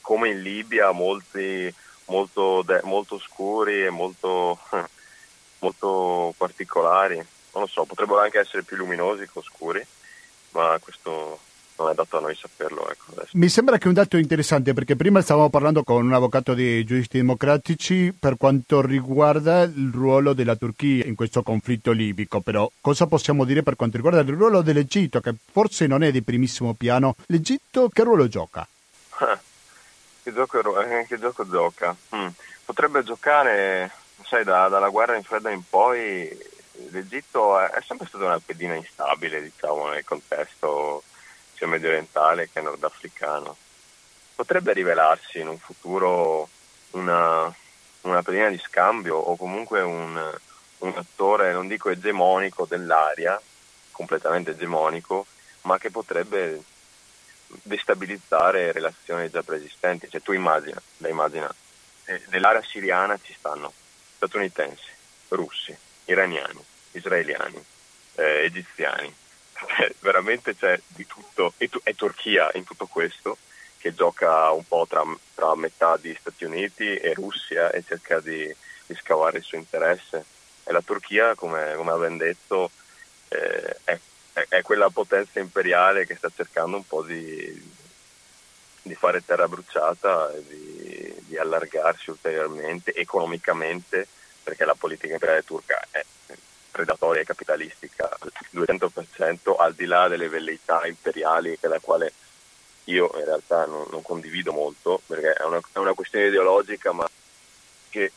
[0.00, 1.72] come in Libia, molti,
[2.06, 4.58] molto, de, molto scuri e molto,
[5.60, 7.16] molto particolari.
[7.16, 9.84] Non lo so, potrebbero anche essere più luminosi che oscuri,
[10.52, 11.38] ma questo
[11.80, 12.90] non è dato a noi saperlo.
[12.90, 16.84] Ecco, Mi sembra che un dato interessante perché prima stavamo parlando con un avvocato di
[16.84, 23.06] giuristi democratici per quanto riguarda il ruolo della Turchia in questo conflitto libico, però cosa
[23.06, 27.16] possiamo dire per quanto riguarda il ruolo dell'Egitto che forse non è di primissimo piano?
[27.26, 28.66] L'Egitto che ruolo gioca?
[30.22, 31.96] che, gioco, eh, che gioco gioca?
[32.14, 32.28] Hmm.
[32.64, 33.90] Potrebbe giocare,
[34.24, 36.28] sai, da, dalla guerra in fredda in poi
[36.90, 41.02] l'Egitto è, è sempre stata una pedina instabile, diciamo, nel contesto
[41.60, 43.54] sia medio orientale che nordafricano.
[44.34, 46.48] Potrebbe rivelarsi in un futuro
[46.92, 47.54] una,
[48.02, 50.38] una pedina di scambio o comunque un,
[50.78, 53.38] un attore, non dico egemonico dell'area,
[53.90, 55.26] completamente egemonico,
[55.62, 56.62] ma che potrebbe
[57.46, 60.08] destabilizzare relazioni già preesistenti.
[60.08, 61.54] Cioè tu immagina, la immagina,
[62.06, 63.70] eh, nell'area siriana ci stanno
[64.16, 64.88] statunitensi,
[65.28, 67.62] russi, iraniani, israeliani,
[68.14, 69.14] eh, egiziani,
[69.66, 73.38] cioè, veramente c'è di tutto, e è Turchia in tutto questo,
[73.78, 75.02] che gioca un po' tra,
[75.34, 78.54] tra metà di Stati Uniti e Russia e cerca di,
[78.86, 80.24] di scavare il suo interesse.
[80.64, 82.70] E la Turchia, come, come abbiamo detto,
[83.28, 83.98] eh, è,
[84.48, 87.72] è, quella potenza imperiale che sta cercando un po' di,
[88.82, 94.06] di fare terra bruciata di, di allargarsi ulteriormente economicamente,
[94.42, 96.04] perché la politica imperiale turca è
[96.70, 102.12] predatoria e capitalistica al 200% al di là delle velleità imperiali della quale
[102.84, 107.08] io in realtà non, non condivido molto perché è una, è una, questione ideologica ma
[107.88, 108.12] che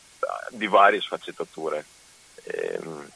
[0.49, 1.85] di varie sfaccettature.
[2.43, 3.09] Ehm,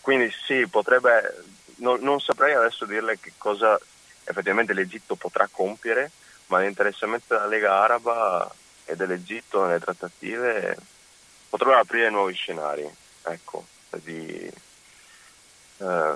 [0.00, 1.44] quindi sì, potrebbe,
[1.76, 3.78] non, non, saprei adesso dirle che cosa
[4.24, 6.10] effettivamente l'Egitto potrà compiere,
[6.46, 8.52] ma l'interessamento della Lega Araba
[8.84, 10.76] e dell'Egitto nelle trattative
[11.48, 12.88] potrebbe aprire nuovi scenari.
[13.22, 13.66] Ecco
[14.02, 14.50] di,
[15.78, 16.14] eh,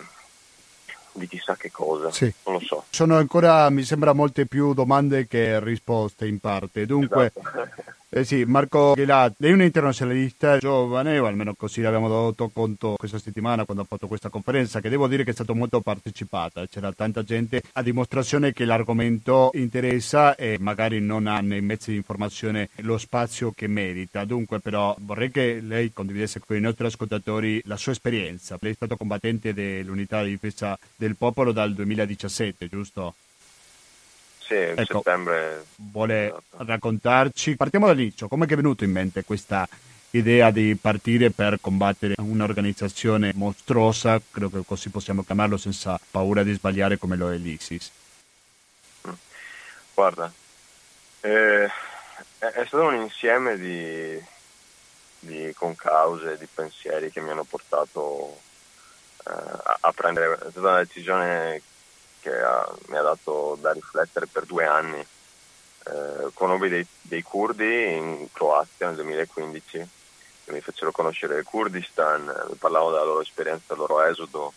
[1.12, 2.32] di chissà che cosa, sì.
[2.44, 2.84] non lo so.
[2.90, 6.86] Sono ancora, mi sembra, molte più domande che risposte in parte.
[6.86, 7.98] Dunque, esatto.
[8.12, 12.96] Eh sì, Marco Ghelat, lei è un internazionalista giovane, o almeno così l'abbiamo dato conto
[12.98, 16.66] questa settimana quando ha fatto questa conferenza, che devo dire che è stata molto partecipata.
[16.66, 21.98] C'era tanta gente a dimostrazione che l'argomento interessa e magari non ha nei mezzi di
[21.98, 24.24] informazione lo spazio che merita.
[24.24, 28.58] Dunque, però, vorrei che lei condividesse con i nostri ascoltatori la sua esperienza.
[28.60, 33.14] Lei è stato combattente dell'unità di difesa del popolo dal 2017, giusto?
[34.50, 35.64] Sì, ecco, settembre.
[35.76, 36.64] Vuole esatto.
[36.64, 37.54] raccontarci?
[37.54, 39.68] Partiamo dall'inizio, come è venuto in mente questa
[40.10, 46.52] idea di partire per combattere un'organizzazione mostruosa, credo che così possiamo chiamarlo senza paura di
[46.52, 47.92] sbagliare come lo è l'ISIS?
[49.94, 50.32] Guarda,
[51.20, 51.66] eh,
[52.38, 54.20] è stato un insieme di,
[55.20, 58.40] di concause, di pensieri che mi hanno portato
[59.28, 61.62] eh, a, a prendere, è stata una decisione
[62.20, 65.00] che ha, mi ha dato da riflettere per due anni.
[65.00, 69.88] Eh, conobbi dei, dei curdi in Croazia nel 2015
[70.44, 74.52] che mi fecero conoscere il Kurdistan, mi parlavano della loro esperienza, del loro esodo,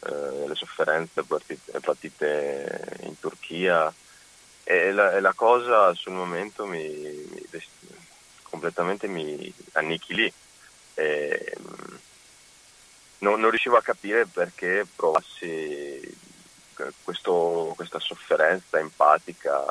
[0.00, 3.92] eh, le sofferenze partite, partite in Turchia
[4.64, 7.62] e la, e la, cosa sul momento mi, mi
[8.42, 10.32] completamente mi annichilì.
[10.94, 11.56] E,
[13.18, 16.14] non, non riuscivo a capire perché provassi eh,
[17.02, 19.64] questo, questa sofferenza empatica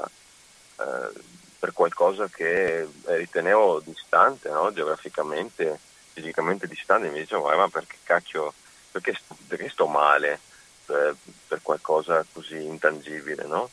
[0.78, 1.22] eh,
[1.60, 4.72] per qualcosa che ritenevo distante, no?
[4.72, 5.80] geograficamente,
[6.14, 8.54] fisicamente distante, mi dicevo, ma perché cacchio,
[8.92, 9.18] perché,
[9.48, 10.40] perché sto male
[10.86, 11.16] per,
[11.48, 13.70] per, qualcosa così intangibile, no?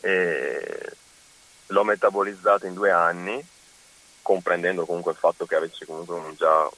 [0.00, 0.92] E
[1.68, 3.44] l'ho metabolizzato in due anni,
[4.20, 6.68] comprendendo comunque il fatto che avessi comunque un, già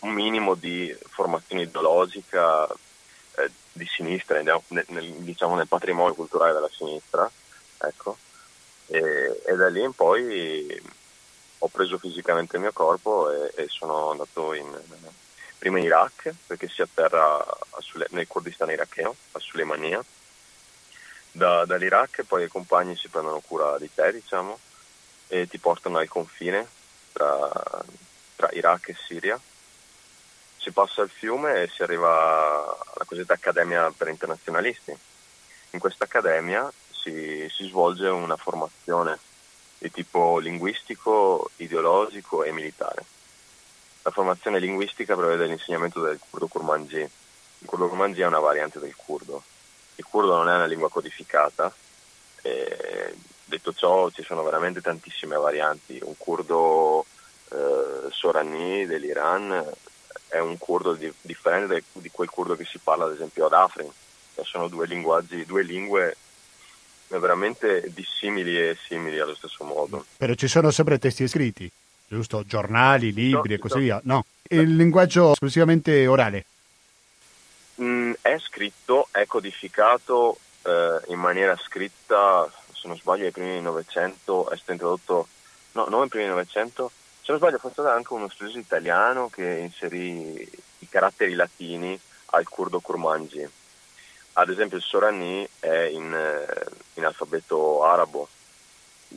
[0.00, 2.68] un minimo di formazione ideologica
[3.36, 7.30] eh, di sinistra, nel, nel, diciamo nel patrimonio culturale della sinistra,
[7.78, 8.16] ecco
[8.86, 10.82] e, e, da lì in poi
[11.58, 14.66] ho preso fisicamente il mio corpo e, e sono andato in,
[15.58, 17.42] prima in Iraq perché si atterra
[17.78, 20.04] Sule, nel Kurdistan iracheno, a Sulemania.
[21.32, 24.56] Da, dall'Iraq poi i compagni si prendono cura di te, diciamo,
[25.26, 26.64] e ti portano al confine
[27.12, 27.50] tra,
[28.36, 29.40] tra Iraq e Siria.
[30.64, 34.96] Si passa il fiume e si arriva alla cosiddetta Accademia per Internazionalisti.
[35.72, 39.18] In questa accademia si, si svolge una formazione
[39.76, 43.04] di tipo linguistico, ideologico e militare.
[44.04, 47.00] La formazione linguistica prevede l'insegnamento del kurdo kurmanji.
[47.00, 49.42] Il kurdo kurmanji è una variante del kurdo.
[49.96, 51.70] Il kurdo non è una lingua codificata,
[53.44, 56.00] detto ciò ci sono veramente tantissime varianti.
[56.02, 57.04] Un kurdo
[57.50, 59.92] eh, sorani dell'Iran
[60.34, 63.88] è un kurdo di, differente di quel kurdo che si parla ad esempio ad Afrin,
[64.42, 66.16] sono due linguaggi, due lingue
[67.06, 70.04] veramente dissimili e simili allo stesso modo.
[70.16, 71.70] Però ci sono sempre testi scritti,
[72.08, 72.42] giusto?
[72.44, 73.80] Giornali, libri no, e così no.
[73.80, 74.00] via.
[74.02, 76.44] No, il linguaggio esclusivamente orale.
[77.80, 83.62] Mm, è scritto, è codificato eh, in maniera scritta, se non sbaglio, ai primi del
[83.62, 85.28] Novecento, è stato introdotto,
[85.72, 86.90] no, non ai primi del Novecento,
[87.24, 92.46] se non sbaglio, è stato anche uno studioso italiano che inserì i caratteri latini al
[92.48, 93.48] kurdo kurmanji
[94.34, 98.28] ad esempio il Sorani è in, eh, in alfabeto arabo,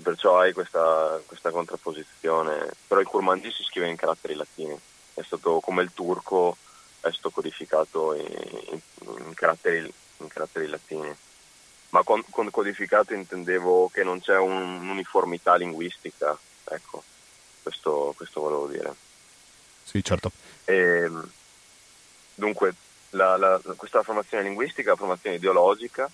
[0.01, 4.77] perciò hai questa, questa, contrapposizione, però il Kurmanji si scrive in caratteri latini,
[5.13, 6.57] è stato come il turco,
[6.99, 8.27] è stato codificato in,
[8.71, 8.79] in,
[9.25, 9.91] in caratteri,
[10.27, 11.15] caratteri, latini.
[11.89, 17.01] Ma con, con, codificato intendevo che non c'è un, un'uniformità linguistica, ecco,
[17.67, 18.93] questo, questo volevo dire.
[19.83, 20.31] Sì, certo.
[20.65, 21.29] E, ehm,
[22.35, 22.73] dunque,
[23.11, 26.09] la, la, questa formazione linguistica, la formazione ideologica,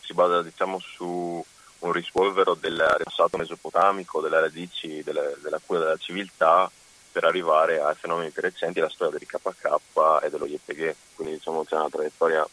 [0.00, 1.44] si basa diciamo, su
[1.80, 6.70] un rispolvero del passato mesopotamico, delle radici delle, della cura della civiltà
[7.12, 10.94] per arrivare ai fenomeni più recenti, la storia del KK e dello YPG.
[11.14, 12.46] Quindi diciamo, c'è una traiettoria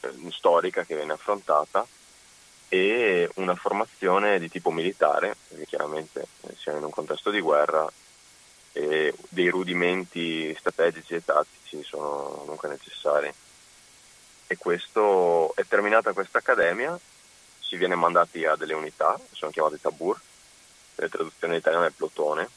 [0.00, 1.86] eh, storica che viene affrontata
[2.68, 6.26] e una formazione di tipo militare, perché chiaramente
[6.56, 7.90] siamo in un contesto di guerra
[8.72, 13.32] e dei rudimenti strategici e tattici sono comunque necessari.
[14.46, 16.98] E questo è terminata questa accademia,
[17.60, 20.18] si viene mandati a delle unità, sono chiamate tabur,
[20.96, 22.48] le traduzioni in è plotone,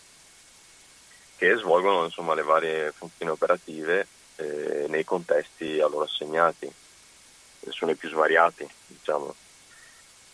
[1.36, 6.72] che svolgono insomma, le varie funzioni operative eh, nei contesti a loro assegnati,
[7.70, 8.68] sono i più svariati.
[8.88, 9.36] Diciamo.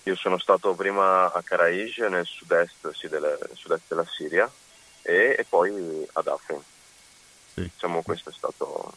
[0.08, 4.50] Io sono stato prima a Karaij nel sud-est, sì, del, nel sud-est della Siria,
[5.02, 6.62] e, e poi ad Afrin.
[7.54, 7.64] Sì.
[7.64, 8.94] Diciamo questo è stato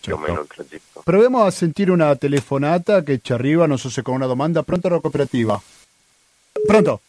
[0.00, 0.30] più o certo.
[0.30, 1.00] meno il tragitto.
[1.02, 4.62] Proviamo a sentire una telefonata che ci arriva, non so se con una domanda.
[4.62, 5.60] Pronto la cooperativa?
[6.64, 7.00] Pronto?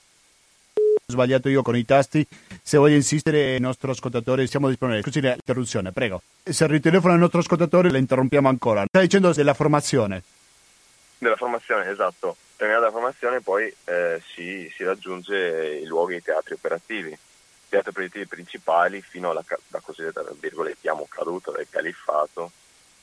[0.73, 2.25] Ho sbagliato io con i tasti.
[2.59, 5.03] Se vuoi insistere, il nostro ascoltatore, siamo disponibili.
[5.03, 6.23] Scusi l'interruzione, prego.
[6.41, 8.85] Se ritelefono il nostro ascoltatore, le interrompiamo ancora.
[8.87, 10.23] Sta dicendo della formazione.
[11.19, 12.35] Della formazione, esatto.
[12.63, 17.09] Terminata la formazione, poi eh, si, si raggiunge i luoghi, i teatri operativi.
[17.67, 22.53] Teatri operativi principali fino alla, alla cosiddetta virgolettiamo caduta del califfato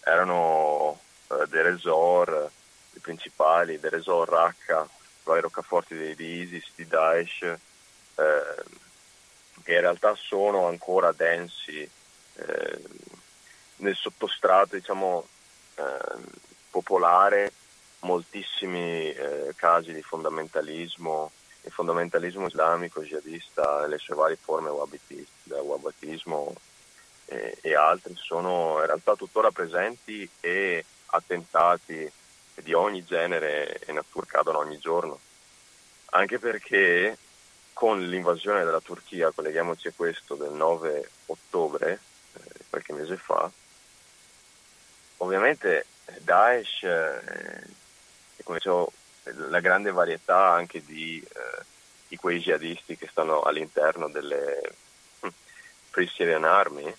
[0.02, 2.50] erano eh, dei resort
[2.92, 4.88] i principali, dei resort Raqqa,
[5.24, 7.58] vari roccaforti di, di, ISIS, di Daesh, eh,
[9.62, 12.82] che in realtà sono ancora densi eh,
[13.76, 15.28] nel sottostrato diciamo,
[15.74, 16.16] eh,
[16.70, 17.52] popolare
[18.00, 21.30] moltissimi eh, casi di fondamentalismo
[21.62, 26.54] il fondamentalismo islamico jihadista nelle sue varie forme, wahhabitismo
[27.26, 32.10] e, e altri, sono in realtà tuttora presenti e attentati
[32.54, 35.18] di ogni genere e natura cadono ogni giorno.
[36.12, 37.16] Anche perché
[37.72, 42.00] con l'invasione della Turchia, colleghiamoci a questo, del 9 ottobre,
[42.34, 43.50] eh, qualche mese fa,
[45.18, 45.86] ovviamente
[46.18, 47.78] Daesh, eh,
[48.42, 48.92] come dicevo,
[49.48, 51.64] la grande varietà anche di, eh,
[52.08, 54.60] di quei jihadisti che stanno all'interno delle
[55.20, 55.28] hm,
[55.90, 56.94] Free Syrian Army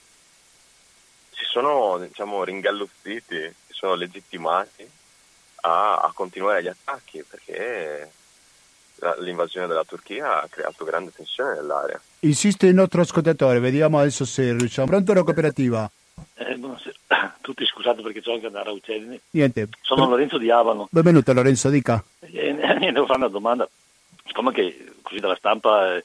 [1.41, 4.87] si sono diciamo, ringalluzziti, sono legittimati
[5.61, 8.11] a, a continuare gli attacchi perché
[9.19, 11.99] l'invasione della Turchia ha creato grande tensione nell'area.
[12.19, 14.87] Insiste il nostro ascoltatore, vediamo adesso se riusciamo.
[14.87, 15.91] Pronto la cooperativa?
[16.36, 16.95] Eh, buonasera.
[17.41, 19.22] Tutti scusate perché c'ho anche andare a uccidere.
[19.32, 19.70] Niente.
[19.82, 20.88] Sono Lorenzo di Avano.
[20.91, 22.03] Benvenuto Lorenzo, dica.
[22.20, 22.53] Eh,
[22.91, 23.68] devo fare una domanda.
[24.26, 26.03] Siccome che così dalla stampa eh,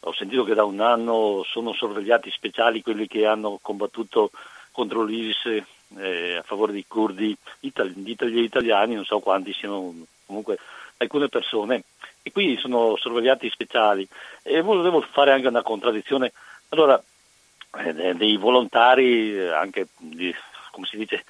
[0.00, 4.30] ho sentito che da un anno sono sorvegliati speciali quelli che hanno combattuto
[4.70, 5.62] contro l'ISIS
[5.96, 9.94] eh, a favore dei curdi itali- di italiani, non so quanti siano
[10.26, 10.58] comunque
[10.98, 11.84] alcune persone
[12.22, 14.06] e qui sono sorvegliati speciali
[14.42, 16.32] e volevo fare anche una contraddizione.
[16.68, 17.02] Allora,
[18.14, 20.34] dei volontari, eh, anche di,
[20.70, 21.24] come si dice,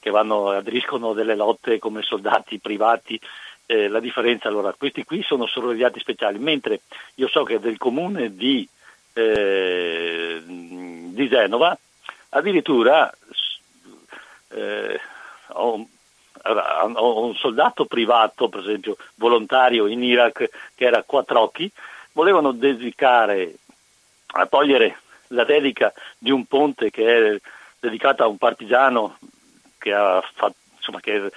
[0.00, 3.20] che vanno, aderiscono delle lotte come soldati privati,
[3.66, 6.82] eh, la differenza allora, questi qui sono sorvegliati speciali, mentre
[7.14, 8.68] io so che del comune di,
[9.14, 11.76] eh, di Genova
[12.30, 13.10] addirittura
[14.50, 15.00] eh,
[15.48, 15.86] ho,
[16.42, 21.70] ho, un soldato privato, per esempio volontario in Iraq, che era Quattrocchi,
[22.12, 23.54] volevano dedicare
[24.36, 24.98] a togliere
[25.28, 27.40] la dedica di un ponte che è
[27.78, 29.18] dedicato a un partigiano
[29.78, 31.30] che ha, fatto, insomma, che,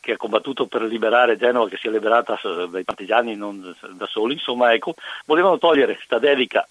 [0.00, 2.38] che ha combattuto per liberare Genova, che si è liberata
[2.68, 6.66] dai partigiani non da soli, insomma, ecco, volevano togliere questa dedica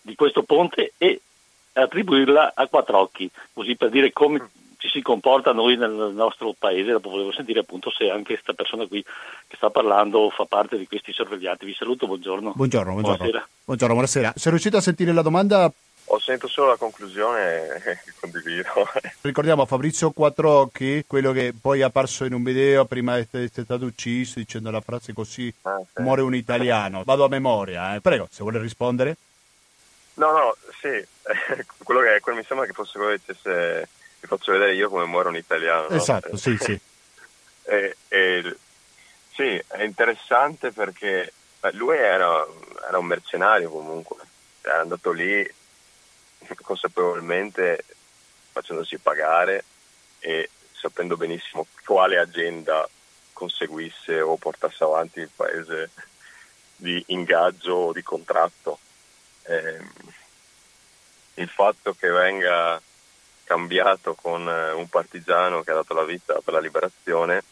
[0.00, 1.20] di questo ponte e
[1.72, 4.48] attribuirla a Quattrocchi, così per dire come
[4.78, 8.86] ci si comporta noi nel nostro paese, dopo volevo sentire appunto se anche questa persona
[8.86, 9.02] qui
[9.46, 11.64] che sta parlando fa parte di questi sorvegliati.
[11.64, 12.52] Vi saluto, buongiorno.
[12.54, 13.16] Buongiorno, buongiorno.
[13.16, 13.48] Buonasera.
[13.64, 14.32] Buongiorno, buonasera.
[14.36, 15.72] Se riuscite a sentire la domanda
[16.06, 18.70] ho sentito solo la conclusione e condivido.
[19.22, 23.84] Ricordiamo Fabrizio Quattrocchi, quello che poi è apparso in un video prima di essere stato
[23.84, 26.02] ucciso dicendo la frase così ah, sì.
[26.02, 27.02] muore un italiano.
[27.04, 28.00] Vado a memoria, eh.
[28.00, 29.16] prego, se vuole rispondere.
[30.14, 30.88] No, no, sì,
[31.82, 33.88] quello che quello mi sembra che fosse quello che dicesse
[34.20, 35.88] ti faccio vedere io come muore un italiano.
[35.88, 36.36] Esatto, no?
[36.36, 36.78] sì, sì.
[37.64, 38.56] e, e,
[39.34, 41.32] sì, è interessante perché
[41.72, 42.46] lui era,
[42.88, 44.16] era un mercenario comunque,
[44.62, 45.46] era andato lì
[46.54, 47.84] consapevolmente
[48.52, 49.64] facendosi pagare
[50.20, 52.88] e sapendo benissimo quale agenda
[53.32, 55.90] conseguisse o portasse avanti il paese
[56.76, 58.78] di ingaggio o di contratto.
[59.42, 59.78] Eh,
[61.34, 62.80] il fatto che venga
[63.44, 67.42] cambiato con eh, un partigiano che ha dato la vita per la liberazione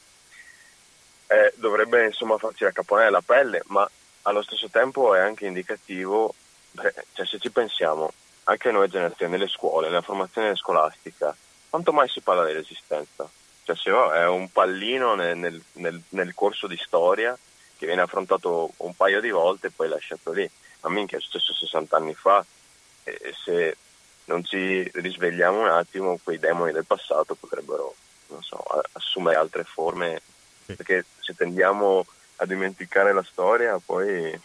[1.27, 3.89] eh, dovrebbe insomma farci raccaponare la pelle, ma
[4.23, 6.35] allo stesso tempo è anche indicativo,
[6.73, 8.13] beh, cioè se ci pensiamo,
[8.45, 11.35] anche noi generazioni, nelle scuole, nella formazione scolastica,
[11.69, 13.29] quanto mai si parla di resistenza?
[13.65, 17.37] Cioè se no, è un pallino nel, nel, nel, corso di storia
[17.77, 20.49] che viene affrontato un paio di volte e poi lasciato lì.
[20.81, 22.45] Ma minchia, è successo 60 anni fa
[23.05, 23.77] e se
[24.27, 27.95] non ci risvegliamo un attimo, quei demoni del passato potrebbero
[28.41, 30.21] so, assumere altre forme,
[30.67, 34.39] perché se tendiamo a dimenticare la storia poi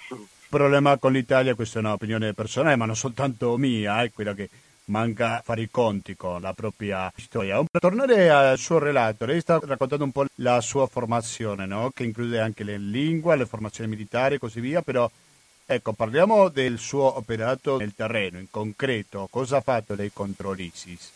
[0.49, 4.49] problema con l'Italia, questa è un'opinione personale, ma non soltanto mia, è quella che
[4.85, 7.63] manca fare i conti con la propria storia.
[7.69, 11.91] Per tornare al suo relato, lei sta raccontando un po' la sua formazione, no?
[11.93, 15.09] che include anche le lingue, le formazioni militari e così via, però
[15.65, 21.11] ecco, parliamo del suo operato nel terreno, in concreto, cosa ha fatto lei contro l'ISIS?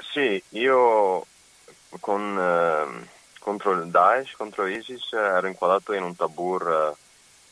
[0.00, 1.24] Sì, io
[2.00, 3.06] con, eh,
[3.38, 7.06] contro il Daesh, contro l'ISIS, ero inquadrato in un tabur eh,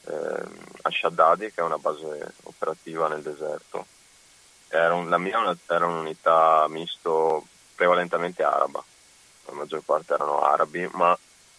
[0.06, 3.86] a Shaddadi, che è una base operativa nel deserto.
[4.70, 8.82] Un, la mia era un'unità misto prevalentemente araba,
[9.46, 11.16] la maggior parte erano arabi, ma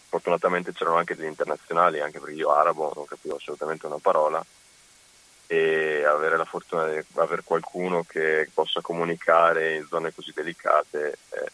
[0.08, 4.44] fortunatamente c'erano anche degli internazionali, anche perché io arabo non capivo assolutamente una parola
[5.46, 11.44] e avere la fortuna di avere qualcuno che possa comunicare in zone così delicate è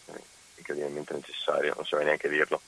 [0.57, 2.59] incredibilmente necessario, non so neanche dirlo.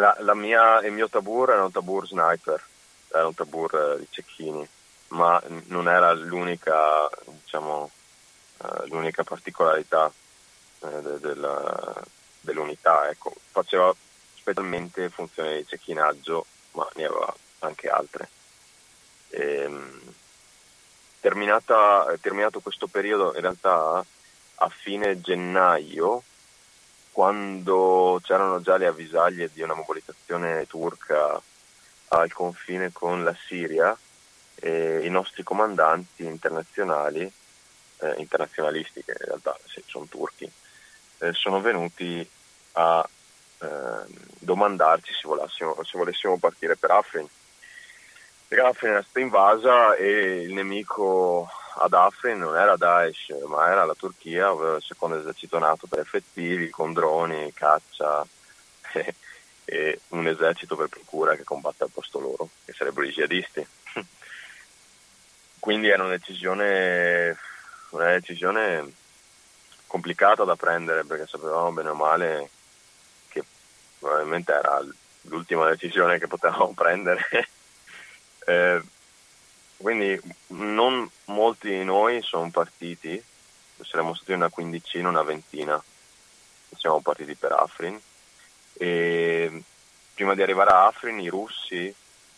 [0.00, 2.64] La, la mia, il mio tabur era un tabur sniper,
[3.12, 4.66] era un tabur eh, di cecchini,
[5.08, 7.90] ma non era l'unica, diciamo,
[8.56, 10.10] uh, l'unica particolarità
[10.78, 11.34] uh, de, de
[12.40, 13.10] dell'unità.
[13.10, 13.34] Ecco.
[13.50, 13.94] Faceva
[14.34, 18.28] specialmente funzioni di cecchinaggio, ma ne aveva anche altre.
[19.28, 20.00] E, ehm,
[21.20, 24.02] terminata, terminato questo periodo, in realtà
[24.62, 26.22] a fine gennaio
[27.12, 31.40] quando c'erano già le avvisaglie di una mobilitazione turca
[32.08, 33.96] al confine con la Siria,
[34.56, 37.30] eh, i nostri comandanti internazionali,
[37.98, 40.50] eh, internazionalisti che in realtà sì, sono turchi,
[41.18, 42.28] eh, sono venuti
[42.72, 43.06] a
[43.58, 44.06] ehm,
[44.38, 47.28] domandarci se se volessimo partire per Afrin.
[48.48, 53.84] Perché Afrin è stata invasa e il nemico ad Afrin non era Daesh, ma era
[53.84, 58.26] la Turchia, ovvero il secondo esercito nato per effettivi, con droni, caccia
[58.92, 59.14] e,
[59.64, 63.66] e un esercito per procura che combatte al posto loro, che sarebbero i jihadisti.
[65.60, 67.36] Quindi era una decisione,
[67.90, 68.92] una decisione
[69.86, 72.50] complicata da prendere perché sapevamo bene o male
[73.28, 73.44] che
[73.98, 74.80] probabilmente era
[75.22, 77.26] l'ultima decisione che potevamo prendere.
[78.46, 78.82] eh,
[79.80, 83.22] quindi non molti di noi sono partiti,
[83.80, 85.82] saremmo stati una quindicina, una ventina,
[86.76, 87.98] siamo partiti per Afrin.
[88.74, 89.62] E
[90.14, 91.94] prima di arrivare a Afrin i russi in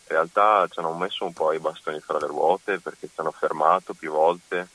[0.07, 3.93] realtà ci hanno messo un po' i bastoni fra le ruote perché ci hanno fermato
[3.93, 4.67] più volte,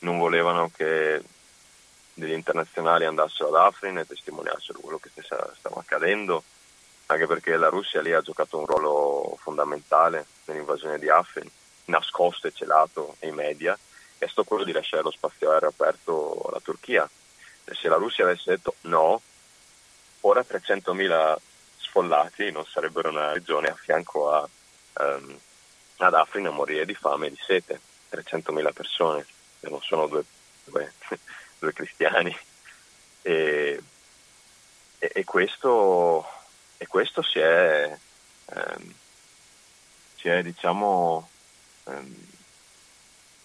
[0.00, 1.22] non volevano che
[2.14, 6.44] degli internazionali andassero ad Afrin e testimoniassero quello che stava accadendo,
[7.06, 11.50] anche perché la Russia lì ha giocato un ruolo fondamentale nell'invasione di Afrin
[11.88, 13.78] nascosto e celato ai media
[14.18, 17.08] è stato quello di lasciare lo spazio aereo aperto alla Turchia.
[17.64, 19.20] Se la Russia avesse detto no,
[20.22, 21.36] ora 300.000
[21.76, 24.48] sfollati non sarebbero una regione a fianco a,
[25.00, 25.38] um,
[25.98, 27.80] ad Afrin a morire di fame e di sete.
[28.10, 29.26] 300.000 persone,
[29.60, 30.24] non sono due,
[30.64, 30.92] due,
[31.58, 32.36] due cristiani.
[33.22, 33.80] E,
[34.98, 36.26] e, e, questo,
[36.78, 37.96] e, questo, si è,
[38.46, 38.94] um,
[40.16, 41.37] si è diciamo, ehm,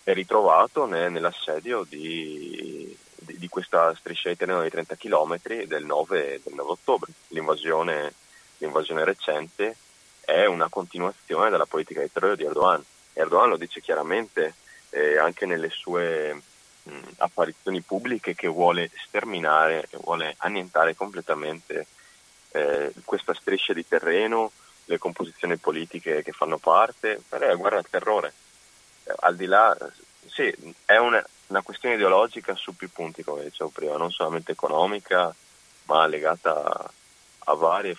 [0.04, 5.86] è ritrovato ne, nell'assedio di, di, di, questa striscia di terreno di 30 km del
[5.86, 7.12] 9, del 9 ottobre.
[7.30, 8.14] L'invasione,
[8.58, 9.78] l'invasione, recente
[10.20, 12.84] è una continuazione della politica di terrore di Erdogan.
[13.14, 14.56] Erdogan lo dice chiaramente
[14.90, 16.42] eh, anche nelle sue
[16.84, 21.88] mh, apparizioni pubbliche che vuole sterminare, che vuole annientare completamente
[22.52, 24.52] eh, questa striscia di terreno
[24.86, 28.34] le composizioni politiche che fanno parte, però è guerra al terrore.
[29.04, 29.76] Eh, al di là,
[30.28, 30.54] sì,
[30.86, 35.34] è una, una, questione ideologica su più punti, come dicevo prima, non solamente economica,
[35.86, 36.92] ma legata
[37.40, 37.96] a, varie,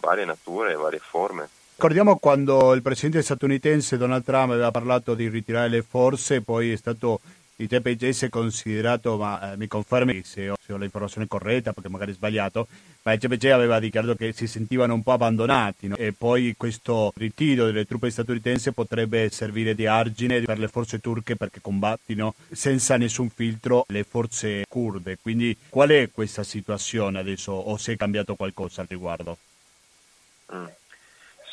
[0.00, 1.48] varie nature varie forme.
[1.76, 6.76] Ricordiamo quando il presidente statunitense Donald Trump aveva parlato di ritirare le forze, poi è
[6.76, 7.20] stato
[7.56, 11.88] il TPGS è considerato, ma eh, mi confermi se ho, se ho, l'informazione corretta, perché
[11.88, 12.66] magari è sbagliato,
[13.02, 15.96] ma il TPG aveva dichiarato che si sentivano un po' abbandonati no?
[15.96, 21.36] e poi questo ritiro delle truppe statunitensi potrebbe servire di argine per le forze turche
[21.36, 25.18] perché combattino senza nessun filtro le forze kurde.
[25.20, 29.36] Quindi qual è questa situazione adesso o se è cambiato qualcosa al riguardo?
[30.52, 30.66] Mm.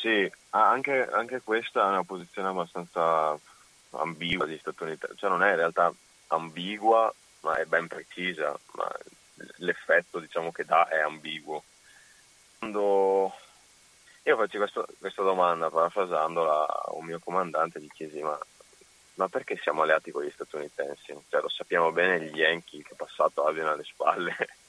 [0.00, 3.38] Sì, anche, anche questa è una posizione abbastanza
[3.92, 5.92] ambigua degli statunitensi, cioè non è in realtà
[6.28, 7.12] ambigua
[7.42, 8.90] ma è ben precisa, ma
[9.58, 11.62] l'effetto diciamo, che dà è ambiguo.
[12.58, 13.32] Quando
[14.22, 18.38] io faccio questo, questa domanda parafrasandola a un mio comandante, gli chiesi ma,
[19.14, 21.16] ma, perché siamo alleati con gli statunitensi?
[21.28, 24.36] Cioè, lo sappiamo bene gli Yankee che passato abbiano alle spalle.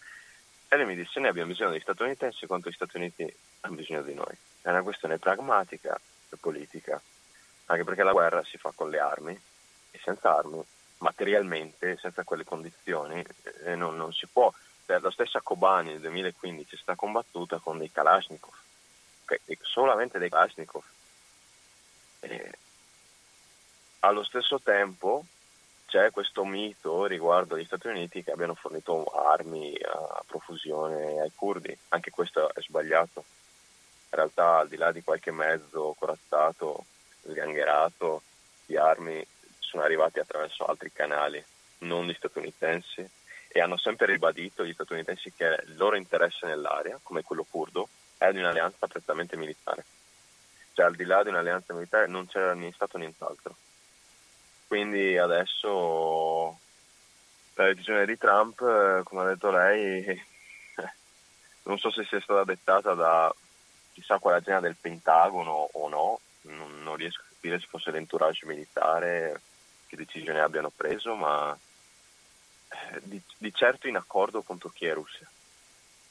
[0.74, 4.02] E lui mi disse noi abbiamo bisogno degli statunitensi quanto gli Stati Uniti hanno bisogno
[4.02, 4.36] di noi.
[4.60, 5.94] È una questione pragmatica
[6.32, 7.00] e politica
[7.66, 9.42] anche perché la guerra si fa con le armi
[9.92, 10.62] e senza armi,
[10.98, 13.24] materialmente, senza quelle condizioni,
[13.66, 14.52] eh, non, non, si può.
[14.86, 18.54] Cioè, la stessa Kobani nel 2015 sta combattuta con dei Kalashnikov,
[19.24, 19.40] okay?
[19.62, 20.84] solamente dei Kalashnikov.
[22.20, 22.52] E
[24.00, 25.24] allo stesso tempo
[25.86, 31.78] c'è questo mito riguardo agli Stati Uniti che abbiano fornito armi a profusione ai curdi,
[31.90, 33.24] anche questo è sbagliato.
[34.10, 36.86] In realtà al di là di qualche mezzo corazzato
[37.28, 38.22] sgangherato
[38.66, 39.26] di armi
[39.60, 41.44] sono arrivati attraverso altri canali,
[41.80, 43.08] non gli statunitensi,
[43.48, 48.32] e hanno sempre ribadito gli statunitensi che il loro interesse nell'area, come quello curdo, è
[48.32, 49.86] di un'alleanza prettamente militare.
[50.74, 53.56] Cioè al di là di un'alleanza militare non c'era né stato nient'altro.
[54.68, 56.58] Quindi adesso
[57.54, 60.04] la decisione di Trump, eh, come ha detto lei,
[61.64, 63.34] non so se sia stata dettata da
[63.94, 68.46] chissà quale agenda del Pentagono o no, non, non riesco a capire se fosse l'entourage
[68.46, 69.42] militare
[69.88, 71.58] che decisione abbiano preso, ma
[72.70, 75.30] eh, di, di, certo in accordo con Turchia e Russia.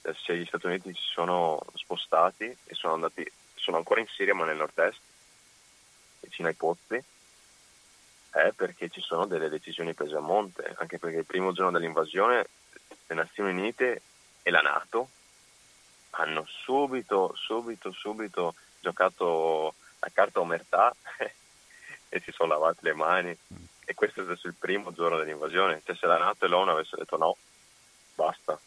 [0.03, 4.35] Eh, se gli Stati Uniti si sono spostati e sono andati, sono ancora in Siria
[4.35, 5.01] ma nel nord-est,
[6.21, 7.03] vicino ai pozzi,
[8.31, 12.47] è perché ci sono delle decisioni prese a monte, anche perché il primo giorno dell'invasione
[13.07, 14.03] le Nazioni Unite
[14.43, 15.09] e la Nato
[16.11, 20.95] hanno subito, subito, subito giocato la carta omertà
[22.09, 23.65] e si sono lavati le mani mm.
[23.85, 27.03] e questo è stato il primo giorno dell'invasione cioè se la Nato e l'ONU avessero
[27.03, 27.37] detto no
[28.15, 28.59] basta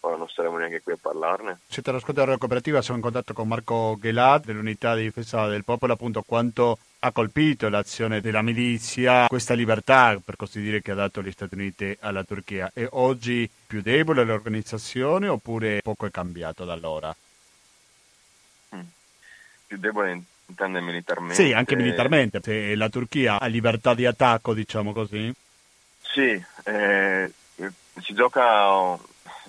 [0.00, 3.48] ora non saremo neanche qui a parlarne siete all'ascolto della cooperativa siamo in contatto con
[3.48, 9.54] Marco Ghelat dell'unità di difesa del popolo appunto quanto ha colpito l'azione della milizia, questa
[9.54, 12.72] libertà, per così dire, che ha dato gli Stati Uniti alla Turchia.
[12.74, 17.14] È oggi più debole l'organizzazione oppure poco è cambiato da allora?
[19.68, 21.34] Più debole intende militarmente?
[21.34, 22.40] Sì, anche militarmente.
[22.42, 25.30] Se la Turchia ha libertà di attacco, diciamo così?
[26.00, 27.30] Sì, eh,
[28.00, 28.98] si gioca,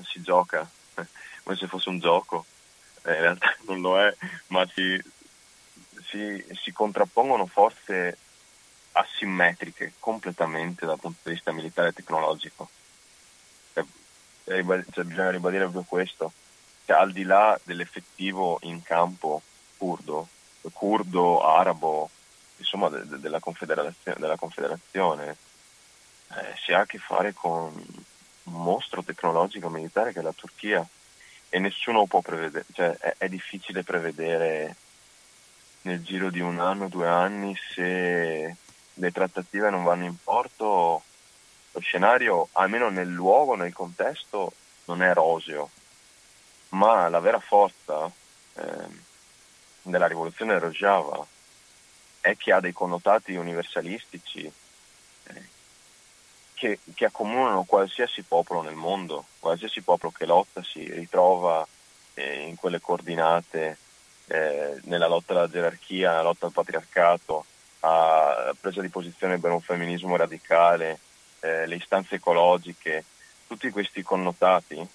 [0.03, 0.69] si gioca
[1.43, 2.45] come se fosse un gioco,
[3.03, 4.13] eh, in realtà non lo è,
[4.47, 5.01] ma si,
[6.09, 8.17] si, si contrappongono forze
[8.91, 12.69] asimmetriche completamente dal punto di vista militare e tecnologico.
[13.73, 13.85] Cioè,
[14.43, 16.33] cioè, bisogna ribadire proprio questo,
[16.85, 19.43] cioè, al di là dell'effettivo in campo
[19.79, 20.27] curdo,
[20.73, 22.09] curdo, arabo,
[22.57, 25.37] insomma de, de, della confederazione, della confederazione
[26.31, 27.73] eh, si ha a che fare con
[28.43, 30.85] un mostro tecnologico militare che è la Turchia
[31.47, 34.75] e nessuno può prevedere, cioè è, è difficile prevedere
[35.83, 38.55] nel giro di un anno, due anni, se
[38.93, 41.03] le trattative non vanno in porto,
[41.71, 44.51] lo scenario, almeno nel luogo, nel contesto,
[44.85, 45.69] non è roseo.
[46.69, 48.11] Ma la vera forza
[48.55, 48.87] eh,
[49.81, 51.25] della rivoluzione Rojava
[52.21, 54.51] è che ha dei connotati universalistici
[55.23, 55.47] eh,
[56.53, 61.65] che, che, accomunano qualsiasi popolo nel mondo, qualsiasi popolo che lotta si ritrova
[62.15, 63.77] eh, in quelle coordinate
[64.27, 67.45] eh, nella lotta alla gerarchia, nella lotta al patriarcato,
[67.81, 70.99] ha preso di posizione per un femminismo radicale,
[71.39, 73.05] eh, le istanze ecologiche,
[73.47, 74.87] tutti questi connotati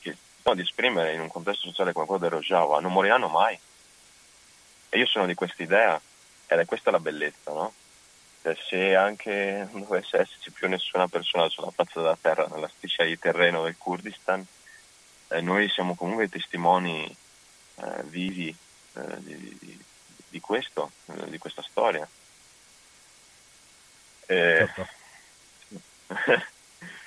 [0.00, 3.58] che sono di esprimere in un contesto sociale come quello del Rojava non moriranno mai.
[4.94, 6.00] E io sono di questa idea
[6.46, 7.74] ed è questa la bellezza, no?
[8.42, 13.02] Cioè, se anche non dovesse esserci più nessuna persona sulla faccia della terra, nella striscia
[13.02, 14.46] di terreno del Kurdistan,
[15.30, 17.04] eh, noi siamo comunque testimoni
[17.74, 18.56] eh, vivi
[18.92, 19.84] eh, di, di,
[20.28, 22.08] di, questo, eh, di questa storia.
[24.26, 24.68] E...
[24.74, 24.86] Certo.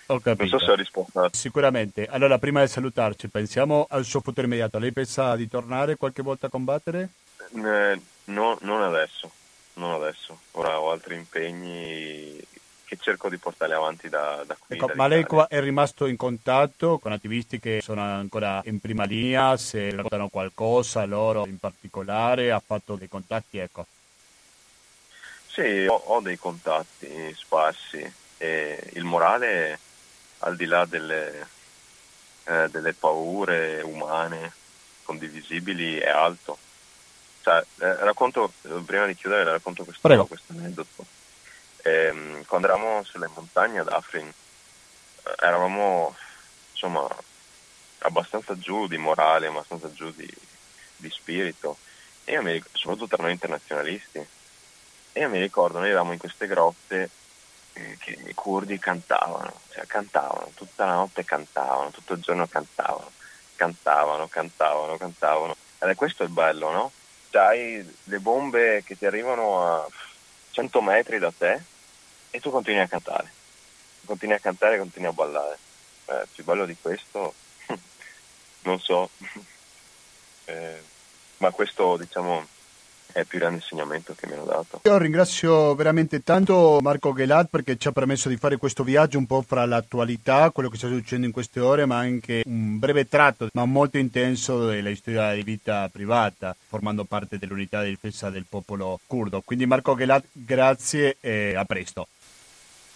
[0.07, 0.49] Ho capito.
[0.49, 1.29] Non so se ho risposto.
[1.31, 2.05] Sicuramente.
[2.05, 4.77] Allora, prima di salutarci, pensiamo al suo futuro immediato.
[4.77, 7.09] Lei pensa di tornare qualche volta a combattere?
[7.56, 9.32] Eh, no, non adesso.
[9.74, 10.39] Non adesso.
[10.52, 12.39] Ora ho altri impegni
[12.88, 14.78] che cerco di portare avanti da, da qui.
[14.78, 19.04] Ecco, ma lei qua è rimasto in contatto con attivisti che sono ancora in prima
[19.04, 23.86] linea, se raccontano qualcosa loro in particolare, ha fatto dei contatti, ecco.
[25.48, 29.80] Sì, ho, ho dei contatti sparsi e il morale,
[30.39, 31.48] al di là delle,
[32.45, 34.54] eh, delle paure umane
[35.04, 36.58] condivisibili, è alto.
[37.48, 38.52] Cioè, eh, racconto,
[38.86, 41.06] prima di chiudere, racconto questo, questo aneddoto
[41.82, 46.14] e, ehm, quando eravamo sulle montagne ad Afrin eh, eravamo
[46.72, 47.08] insomma
[48.00, 50.30] abbastanza giù di morale, abbastanza giù di,
[50.98, 51.78] di spirito,
[52.26, 54.18] e io mi, soprattutto tra noi internazionalisti.
[55.14, 57.10] E io mi ricordo, noi eravamo in queste grotte
[57.72, 63.10] eh, che i curdi cantavano, cioè cantavano, tutta la notte cantavano, tutto il giorno cantavano,
[63.56, 65.56] cantavano, cantavano, cantavano.
[65.80, 66.91] Ed è questo il bello, no?
[67.32, 69.88] Hai le bombe che ti arrivano a
[70.51, 71.61] 100 metri da te
[72.32, 73.32] e tu continui a cantare,
[74.05, 75.57] continui a cantare, continui a ballare.
[76.05, 77.34] Eh, più bello di questo,
[78.63, 79.09] non so,
[80.45, 80.82] eh,
[81.38, 82.47] ma questo diciamo
[83.12, 84.82] è il più grande insegnamento che mi hanno dato.
[84.84, 89.26] Io ringrazio veramente tanto Marco Gelat perché ci ha permesso di fare questo viaggio un
[89.26, 93.47] po' fra l'attualità, quello che sta succedendo in queste ore, ma anche un breve tratto,
[93.53, 98.99] ma molto intenso della storia di vita privata, formando parte dell'unità di difesa del popolo
[99.08, 99.41] curdo.
[99.43, 102.08] Quindi Marco Gelat, grazie e a presto.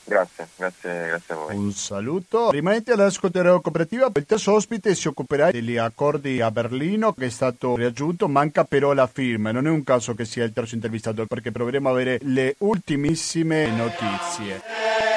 [0.03, 1.55] Grazie, grazie, grazie a voi.
[1.55, 2.51] Un saluto.
[2.51, 4.09] Rimanete all'ascolto cooperativa.
[4.13, 8.93] Il terzo ospite si occuperà degli accordi a Berlino che è stato raggiunto, manca però
[8.93, 9.51] la firma.
[9.51, 13.67] Non è un caso che sia il terzo intervistato perché proveremo a avere le ultimissime
[13.67, 15.10] notizie.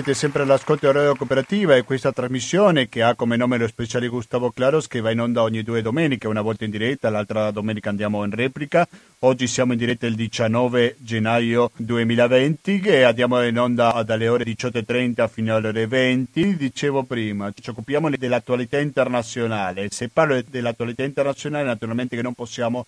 [0.00, 4.08] Siete sempre all'ascolto di Radio Cooperativa e questa trasmissione che ha come nome lo speciale
[4.08, 7.90] Gustavo Claros che va in onda ogni due domeniche, una volta in diretta, l'altra domenica
[7.90, 8.88] andiamo in replica.
[9.18, 15.28] Oggi siamo in diretta il 19 gennaio 2020 e andiamo in onda dalle ore 18.30
[15.28, 16.56] fino alle ore 20.
[16.56, 19.90] Dicevo prima, ci occupiamo dell'attualità internazionale.
[19.90, 22.86] Se parlo dell'attualità internazionale naturalmente che non possiamo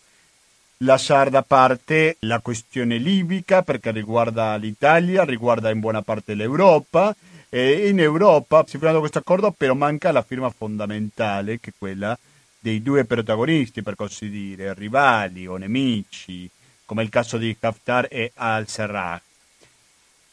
[0.82, 7.14] lasciare da parte la questione libica perché riguarda l'Italia, riguarda in buona parte l'Europa
[7.48, 11.74] e in Europa si è firmato questo accordo però manca la firma fondamentale che è
[11.76, 12.18] quella
[12.58, 16.48] dei due protagonisti per così dire, rivali o nemici
[16.84, 19.20] come il caso di Haftar e al-Serraj.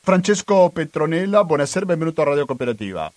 [0.01, 3.11] Francesco Petronella, buonasera, benvenuto a Radio Cooperativa.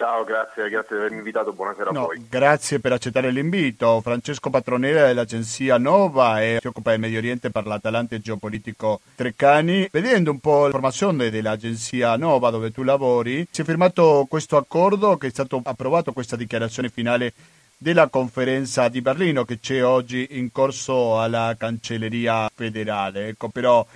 [0.00, 2.24] Ciao, grazie, grazie di avermi invitato, buonasera no, a voi.
[2.26, 4.00] Grazie per accettare l'invito.
[4.00, 9.90] Francesco Patronella dell'agenzia Nova e si occupa del Medio Oriente per l'Atalante geopolitico Treccani.
[9.92, 15.26] Vedendo un po' l'informazione dell'agenzia Nova dove tu lavori, si è firmato questo accordo che
[15.26, 17.34] è stato approvato, questa dichiarazione finale
[17.76, 23.28] della conferenza di Berlino che c'è oggi in corso alla cancelleria federale.
[23.28, 23.86] Ecco, però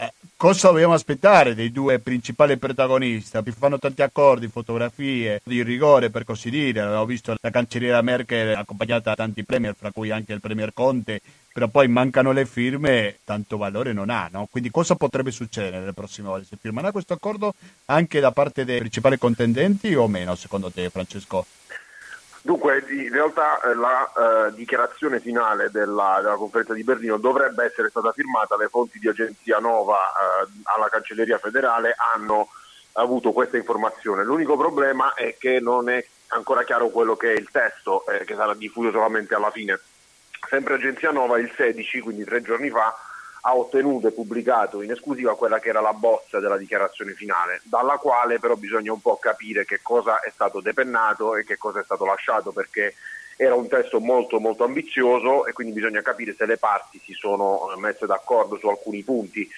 [0.00, 3.38] eh, cosa dobbiamo aspettare dei due principali protagonisti?
[3.42, 6.80] Vi fanno tanti accordi, fotografie di rigore per così dire.
[6.80, 11.20] Abbiamo visto la cancelliera Merkel accompagnata da tanti premier, fra cui anche il premier Conte,
[11.52, 14.30] però poi mancano le firme, tanto valore non ha.
[14.32, 14.48] No?
[14.50, 16.44] Quindi cosa potrebbe succedere nelle prossime ore?
[16.44, 17.52] Si firmerà questo accordo
[17.86, 21.44] anche da parte dei principali contendenti o meno, secondo te, Francesco?
[22.42, 24.12] Dunque, in realtà eh, la
[24.48, 29.08] eh, dichiarazione finale della, della, conferenza di Berlino dovrebbe essere stata firmata, le fonti di
[29.08, 32.48] agenzia Nova eh, alla cancelleria federale hanno
[32.92, 34.24] avuto questa informazione.
[34.24, 38.34] L'unico problema è che non è ancora chiaro quello che è il testo, eh, che
[38.34, 39.78] sarà diffuso solamente alla fine.
[40.48, 42.96] Sempre agenzia Nova il 16, quindi tre giorni fa,
[43.42, 47.96] ha ottenuto e pubblicato in esclusiva quella che era la bozza della dichiarazione finale, dalla
[47.96, 51.84] quale però bisogna un po' capire che cosa è stato depennato e che cosa è
[51.84, 52.94] stato lasciato, perché
[53.36, 57.72] era un testo molto molto ambizioso e quindi bisogna capire se le parti si sono
[57.78, 59.48] messe d'accordo su alcuni punti.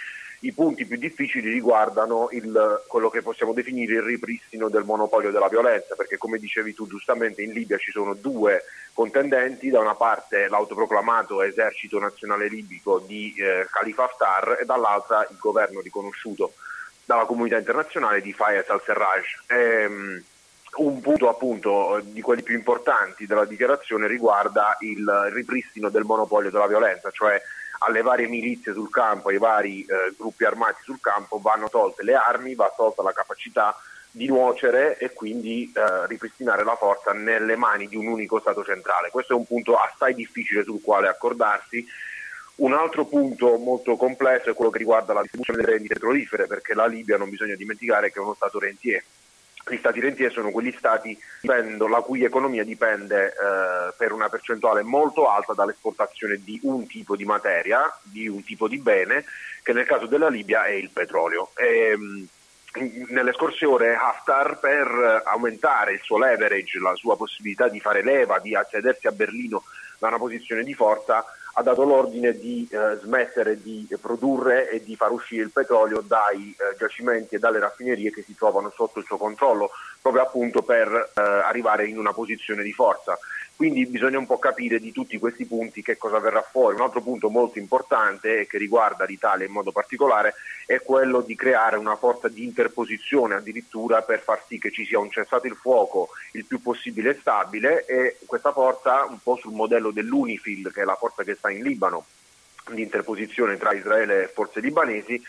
[0.44, 5.46] I punti più difficili riguardano il, quello che possiamo definire il ripristino del monopolio della
[5.46, 10.48] violenza, perché come dicevi tu giustamente in Libia ci sono due contendenti, da una parte
[10.48, 16.54] l'autoproclamato esercito nazionale libico di eh, Khalifa Haftar e dall'altra il governo riconosciuto
[17.04, 19.44] dalla comunità internazionale di Fayez al-Serraj.
[19.46, 20.24] Ehm,
[20.74, 26.66] un punto appunto di quelli più importanti della dichiarazione riguarda il ripristino del monopolio della
[26.66, 27.40] violenza, cioè
[27.84, 32.14] alle varie milizie sul campo, ai vari eh, gruppi armati sul campo vanno tolte le
[32.14, 33.76] armi, va tolta la capacità
[34.10, 39.10] di nuocere e quindi eh, ripristinare la forza nelle mani di un unico Stato centrale.
[39.10, 41.84] Questo è un punto assai difficile sul quale accordarsi.
[42.54, 46.74] Un altro punto molto complesso è quello che riguarda la distribuzione delle rendite petrolifere, perché
[46.74, 49.02] la Libia non bisogna dimenticare che è uno Stato rentier
[49.68, 55.28] gli stati rentieri sono quegli stati la cui economia dipende eh, per una percentuale molto
[55.28, 59.24] alta dall'esportazione di un tipo di materia, di un tipo di bene,
[59.62, 61.50] che nel caso della Libia è il petrolio.
[61.54, 62.26] E, ehm,
[63.08, 68.38] nelle scorse ore Haftar per aumentare il suo leverage, la sua possibilità di fare leva,
[68.38, 69.62] di accedersi a Berlino
[69.98, 71.22] da una posizione di forza,
[71.54, 76.54] ha dato l'ordine di eh, smettere di produrre e di far uscire il petrolio dai
[76.56, 79.70] eh, giacimenti e dalle raffinerie che si trovano sotto il suo controllo,
[80.02, 83.16] proprio appunto per eh, arrivare in una posizione di forza.
[83.54, 86.74] Quindi bisogna un po' capire di tutti questi punti che cosa verrà fuori.
[86.74, 90.34] Un altro punto molto importante e che riguarda l'Italia in modo particolare
[90.66, 94.98] è quello di creare una forza di interposizione addirittura per far sì che ci sia
[94.98, 99.92] un cessato il fuoco il più possibile stabile e questa forza un po' sul modello
[99.92, 102.06] dell'UNIFIL che è la forza che sta in Libano
[102.72, 105.22] di interposizione tra Israele e forze libanesi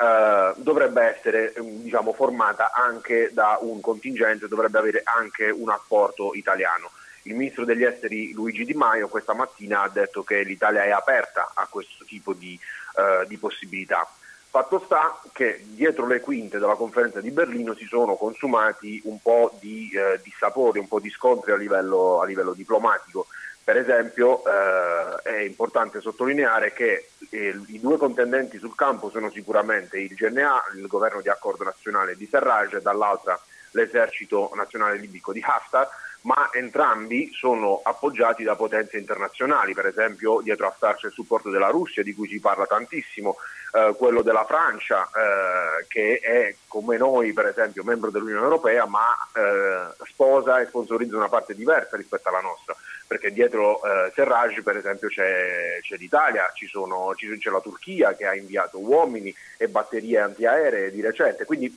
[0.00, 6.90] Uh, dovrebbe essere diciamo, formata anche da un contingente, dovrebbe avere anche un apporto italiano.
[7.24, 11.52] Il ministro degli esteri Luigi Di Maio questa mattina ha detto che l'Italia è aperta
[11.54, 12.58] a questo tipo di,
[12.94, 14.08] uh, di possibilità.
[14.50, 19.56] Fatto sta che dietro le quinte della conferenza di Berlino si sono consumati un po'
[19.60, 23.28] di, eh, di sapori, un po' di scontri a livello, a livello diplomatico.
[23.62, 29.98] Per esempio eh, è importante sottolineare che eh, i due contendenti sul campo sono sicuramente
[29.98, 33.38] il GNA, il governo di accordo nazionale di Serraj e dall'altra
[33.72, 35.88] l'esercito nazionale libico di Haftar,
[36.22, 41.68] ma entrambi sono appoggiati da potenze internazionali, per esempio dietro Haftar c'è il supporto della
[41.68, 43.36] Russia di cui si parla tantissimo,
[43.72, 49.06] eh, quello della Francia eh, che è come noi per esempio membro dell'Unione Europea ma
[49.34, 52.76] eh, sposa e sponsorizza una parte diversa rispetto alla nostra
[53.10, 58.36] perché dietro eh, Serraj per esempio c'è, c'è l'Italia, sono, c'è la Turchia che ha
[58.36, 61.76] inviato uomini e batterie antiaeree di recente, quindi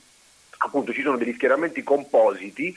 [0.58, 2.72] appunto ci sono degli schieramenti compositi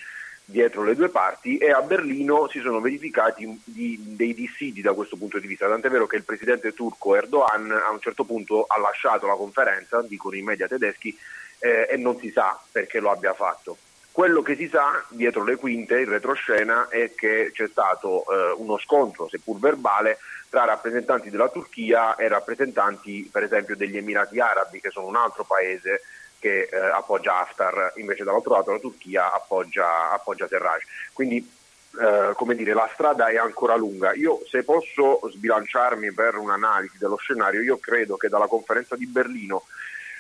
[0.50, 5.40] dietro le due parti e a Berlino si sono verificati dei dissidi da questo punto
[5.40, 9.28] di vista, tant'è vero che il presidente turco Erdogan a un certo punto ha lasciato
[9.28, 11.18] la conferenza, dicono i media tedeschi,
[11.60, 13.78] eh, e non si sa perché lo abbia fatto.
[14.10, 18.78] Quello che si sa dietro le quinte, in retroscena, è che c'è stato eh, uno
[18.78, 20.18] scontro, seppur verbale,
[20.50, 25.44] tra rappresentanti della Turchia e rappresentanti per esempio degli Emirati Arabi, che sono un altro
[25.44, 26.02] paese
[26.40, 30.84] che eh, appoggia Haftar, invece dall'altro lato la Turchia appoggia, appoggia Serraj.
[31.14, 31.56] Quindi
[32.00, 34.14] eh, come dire, la strada è ancora lunga.
[34.14, 39.64] Io se posso sbilanciarmi per un'analisi dello scenario, io credo che dalla conferenza di Berlino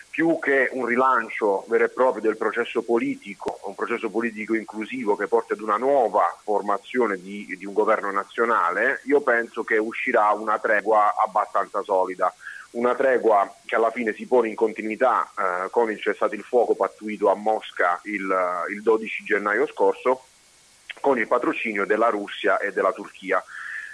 [0.09, 5.27] più che un rilancio vero e proprio del processo politico, un processo politico inclusivo che
[5.27, 10.57] porti ad una nuova formazione di, di, un governo nazionale, io penso che uscirà una
[10.57, 12.33] tregua abbastanza solida,
[12.77, 16.75] una tregua che alla fine si pone in continuità eh, con il cessato il fuoco
[16.75, 20.25] pattuito a Mosca il, il 12 gennaio scorso,
[21.01, 23.43] con il patrocinio della Russia e della Turchia.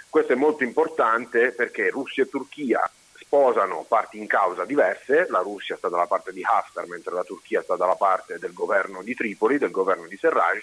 [0.08, 2.82] Questo è molto importante perché Russia e Turchia
[3.16, 7.62] sposano parti in causa diverse, la Russia sta dalla parte di Haftar mentre la Turchia
[7.62, 10.62] sta dalla parte del governo di Tripoli, del governo di Serraj,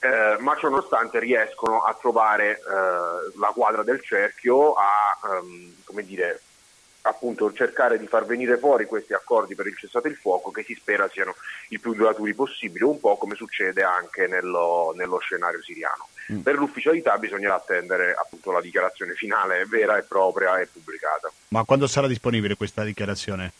[0.00, 6.40] eh, ma ciononostante riescono a trovare eh, la quadra del cerchio, a ehm, dire,
[7.02, 10.74] appunto cercare di far venire fuori questi accordi per il cessato il fuoco che si
[10.74, 11.34] spera siano
[11.68, 16.08] il più duraturi possibile, un po' come succede anche nello, nello scenario siriano.
[16.32, 16.40] Mm.
[16.40, 21.30] Per l'ufficialità bisognerà attendere appunto la dichiarazione finale vera e propria e pubblicata.
[21.48, 23.52] Ma quando sarà disponibile questa dichiarazione?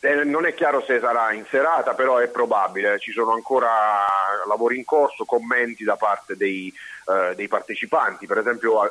[0.00, 4.06] Eh, non è chiaro se sarà in serata, però è probabile, ci sono ancora
[4.46, 6.72] lavori in corso, commenti da parte dei,
[7.08, 8.90] eh, dei partecipanti, per esempio eh,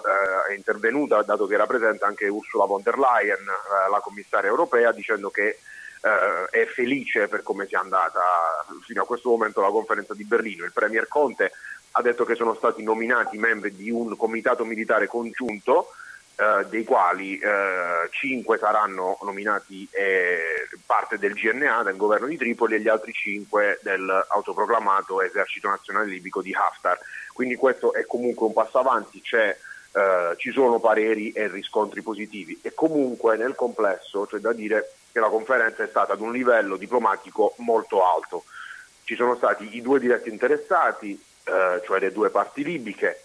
[0.50, 4.92] è intervenuta, dato che era presente anche Ursula von der Leyen, eh, la commissaria europea,
[4.92, 5.60] dicendo che
[6.02, 8.22] eh, è felice per come sia andata
[8.82, 10.66] fino a questo momento la conferenza di Berlino.
[10.66, 11.52] Il Premier Conte
[11.92, 15.90] ha detto che sono stati nominati membri di un comitato militare congiunto
[16.40, 22.76] eh, dei quali eh, 5 saranno nominati eh, parte del GNA, del governo di Tripoli,
[22.76, 27.00] e gli altri 5 dell'autoproclamato esercito nazionale libico di Haftar.
[27.34, 32.72] Quindi questo è comunque un passo avanti, eh, ci sono pareri e riscontri positivi e
[32.76, 37.56] comunque nel complesso c'è da dire che la conferenza è stata ad un livello diplomatico
[37.58, 38.44] molto alto.
[39.04, 43.24] Ci sono stati i due diretti interessati, eh, cioè le due parti libiche,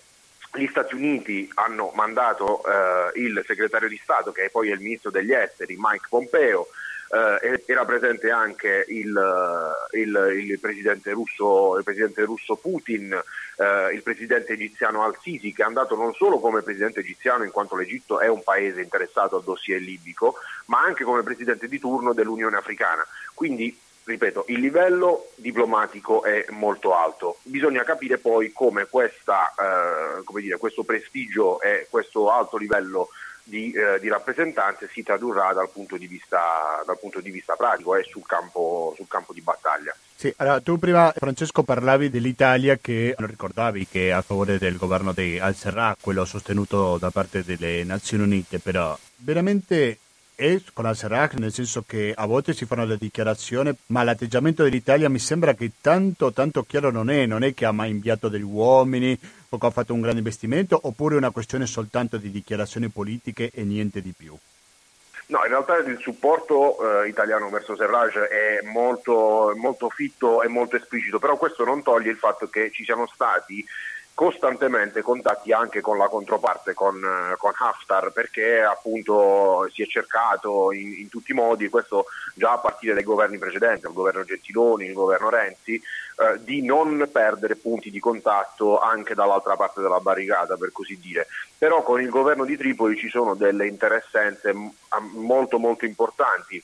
[0.55, 5.11] gli Stati Uniti hanno mandato eh, il segretario di Stato, che poi è il ministro
[5.11, 6.69] degli esteri, Mike Pompeo,
[7.13, 13.95] eh, era presente anche il, eh, il, il, presidente, russo, il presidente, russo, Putin, eh,
[13.95, 18.21] il presidente egiziano Al-Sisi, che è andato non solo come presidente egiziano, in quanto l'Egitto
[18.21, 20.37] è un paese interessato al dossier libico,
[20.67, 23.07] ma anche come presidente di turno dell'Unione Africana.
[23.35, 27.39] Quindi ripeto, il livello diplomatico è molto alto.
[27.43, 33.09] Bisogna capire poi come, questa, eh, come dire, questo prestigio e questo alto livello
[33.45, 36.41] di, eh, di, rappresentanze si tradurrà dal punto di vista,
[37.01, 39.95] punto di vista pratico e eh, sul, sul, campo, di battaglia.
[40.15, 45.13] Sì, allora, tu prima Francesco parlavi dell'Italia che ricordavi che è a favore del governo
[45.13, 49.99] di al-Serraj, quello sostenuto da parte delle Nazioni Unite, però veramente
[50.35, 54.63] è con la Serac, nel senso che a volte si fanno le dichiarazioni, ma l'atteggiamento
[54.63, 58.29] dell'Italia mi sembra che tanto, tanto chiaro non è, non è che ha mai inviato
[58.29, 59.19] degli uomini
[59.49, 63.51] o che ha fatto un grande investimento, oppure è una questione soltanto di dichiarazioni politiche
[63.53, 64.37] e niente di più.
[65.27, 70.77] No, in realtà il supporto eh, italiano verso Serraj è molto, molto fitto e molto
[70.77, 73.65] esplicito, però questo non toglie il fatto che ci siano stati
[74.15, 80.71] costantemente contatti anche con la controparte, con, eh, con Haftar, perché appunto si è cercato
[80.73, 84.87] in, in, tutti i modi, questo già a partire dai governi precedenti, il governo Gentiloni,
[84.87, 90.57] il governo Renzi, eh, di non perdere punti di contatto anche dall'altra parte della barricata,
[90.57, 91.27] per così dire.
[91.57, 94.53] Però con il governo di Tripoli ci sono delle interessenze
[95.15, 96.63] molto molto importanti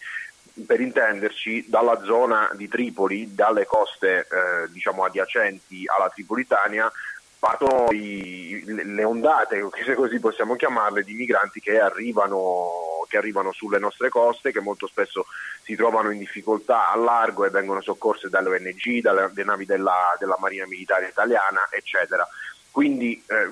[0.67, 6.91] per intenderci, dalla zona di Tripoli, dalle coste eh, diciamo adiacenti alla Tripolitania,
[7.39, 13.79] partono i, le ondate, se così possiamo chiamarle, di migranti che arrivano, che arrivano, sulle
[13.79, 15.27] nostre coste, che molto spesso
[15.63, 20.37] si trovano in difficoltà a largo e vengono soccorse dalle ONG, dalle navi della, della
[20.39, 22.27] Marina Militare Italiana, eccetera.
[22.79, 23.51] Quindi eh,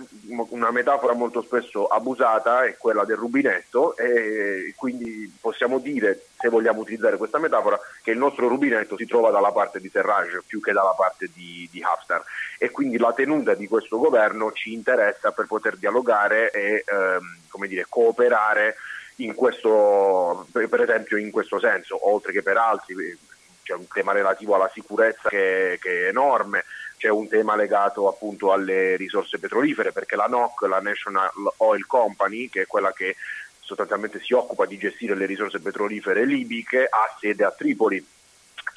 [0.50, 6.82] una metafora molto spesso abusata è quella del rubinetto e quindi possiamo dire, se vogliamo
[6.82, 10.70] utilizzare questa metafora, che il nostro rubinetto si trova dalla parte di Serraj più che
[10.70, 12.22] dalla parte di, di Haftar.
[12.56, 17.86] E quindi la tenuta di questo governo ci interessa per poter dialogare e ehm, dire,
[17.88, 18.76] cooperare
[19.34, 22.94] questo, per esempio in questo senso, oltre che per altri,
[23.64, 26.62] c'è un tema relativo alla sicurezza che, che è enorme
[26.97, 32.49] c'è un tema legato appunto alle risorse petrolifere perché la NOC, la National Oil Company,
[32.49, 33.16] che è quella che
[33.61, 38.05] sostanzialmente si occupa di gestire le risorse petrolifere libiche, ha sede a Tripoli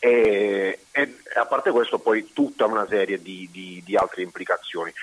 [0.01, 4.93] E, e, a parte questo poi tutta una serie di, di, di altre implicazioni.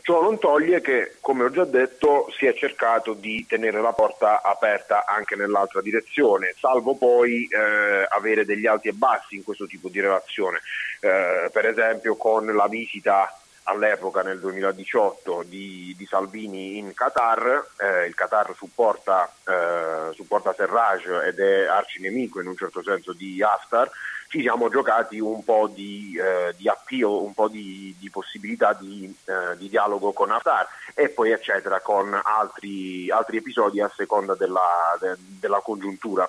[0.00, 4.40] Ciò non toglie che, come ho già detto, si è cercato di tenere la porta
[4.42, 9.88] aperta anche nell'altra direzione, salvo poi eh, avere degli alti e bassi in questo tipo
[9.88, 10.60] di relazione.
[11.00, 18.06] Eh, per esempio con la visita all'epoca nel 2018 di, di Salvini in Qatar, eh,
[18.06, 23.90] il Qatar supporta, eh, supporta Serraj ed è arcinemico in un certo senso di Haftar,
[24.28, 29.14] ci siamo giocati un po' di, eh, di appio, un po' di, di possibilità di,
[29.26, 34.96] eh, di, dialogo con Haftar e poi eccetera con altri, altri episodi a seconda della,
[34.98, 36.28] de, della congiuntura.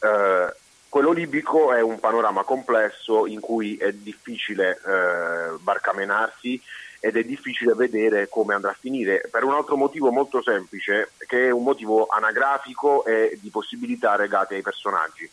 [0.00, 0.54] Eh,
[0.90, 6.60] quello libico è un panorama complesso in cui è difficile eh, barcamenarsi
[6.98, 11.46] ed è difficile vedere come andrà a finire per un altro motivo molto semplice che
[11.46, 15.30] è un motivo anagrafico e di possibilità legate ai personaggi.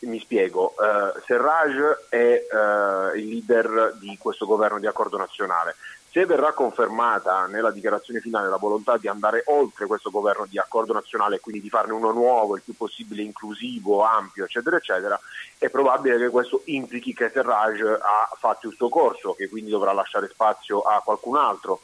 [0.00, 5.74] Mi spiego, uh, Serraj è uh, il leader di questo governo di accordo nazionale.
[6.18, 10.92] Se verrà confermata nella dichiarazione finale la volontà di andare oltre questo governo di accordo
[10.92, 15.16] nazionale e quindi di farne uno nuovo, il più possibile inclusivo, ampio, eccetera, eccetera,
[15.58, 19.92] è probabile che questo implichi che Serraj ha fatto il suo corso, che quindi dovrà
[19.92, 21.82] lasciare spazio a qualcun altro.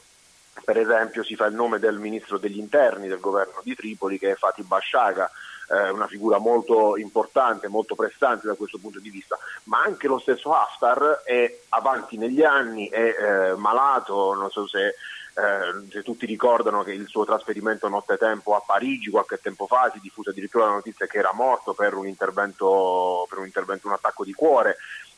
[0.65, 4.31] Per esempio si fa il nome del ministro degli interni del governo di Tripoli che
[4.31, 5.31] è Fatih Bashaga,
[5.69, 10.19] eh, una figura molto importante, molto pressante da questo punto di vista, ma anche lo
[10.19, 13.15] stesso Haftar è avanti negli anni, è
[13.51, 18.63] eh, malato, non so se, eh, se, tutti ricordano che il suo trasferimento nottetempo a
[18.65, 23.25] Parigi qualche tempo fa si diffuse addirittura la notizia che era morto per un intervento,
[23.29, 24.77] per un, intervento un attacco di cuore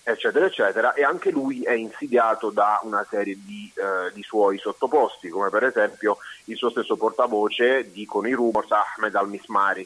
[0.09, 5.27] eccetera, eccetera, e anche lui è insidiato da una serie di, eh, di, suoi sottoposti,
[5.27, 9.85] come per esempio il suo stesso portavoce, dicono i rumors, Ahmed al-Mismari,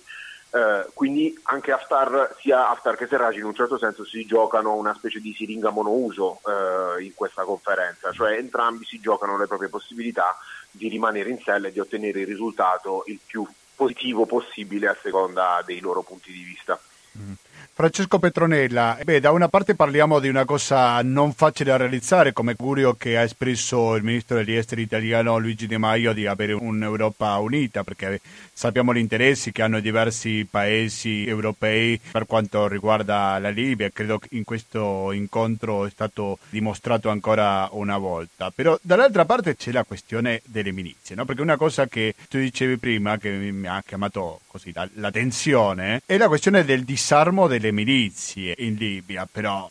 [0.54, 4.94] eh, quindi anche Haftar, sia Haftar che Serraj in un certo senso si giocano una
[4.94, 10.38] specie di siringa monouso eh, in questa conferenza, cioè entrambi si giocano le proprie possibilità
[10.70, 15.64] di rimanere in sella e di ottenere il risultato il più positivo possibile a seconda
[15.66, 16.80] dei loro punti di vista.
[17.18, 17.34] Mm.
[17.74, 22.56] Francesco Petronella, beh, da una parte parliamo di una cosa non facile da realizzare, come
[22.56, 27.38] curio che ha espresso il ministro degli esteri italiano Luigi De Maio di avere un'Europa
[27.38, 28.20] unita, perché
[28.52, 34.28] sappiamo gli interessi che hanno diversi paesi europei per quanto riguarda la Libia, credo che
[34.32, 38.52] in questo incontro è stato dimostrato ancora una volta.
[38.54, 41.24] Però dall'altra parte c'è la questione delle milizie, no?
[41.24, 46.28] perché una cosa che tu dicevi prima, che mi ha chiamato così l'attenzione, è la
[46.28, 49.70] questione del disarmo delle milizie in Libia, però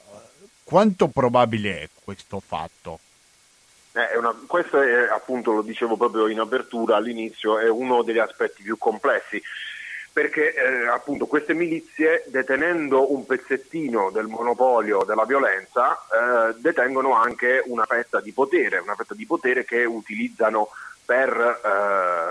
[0.62, 3.00] quanto probabile è questo fatto?
[3.92, 8.62] Eh, una, questo è appunto, lo dicevo proprio in apertura all'inizio, è uno degli aspetti
[8.62, 9.42] più complessi
[10.12, 17.62] perché eh, appunto queste milizie detenendo un pezzettino del monopolio della violenza eh, detengono anche
[17.66, 20.68] una fetta di potere, una fetta di potere che utilizzano
[21.10, 21.60] per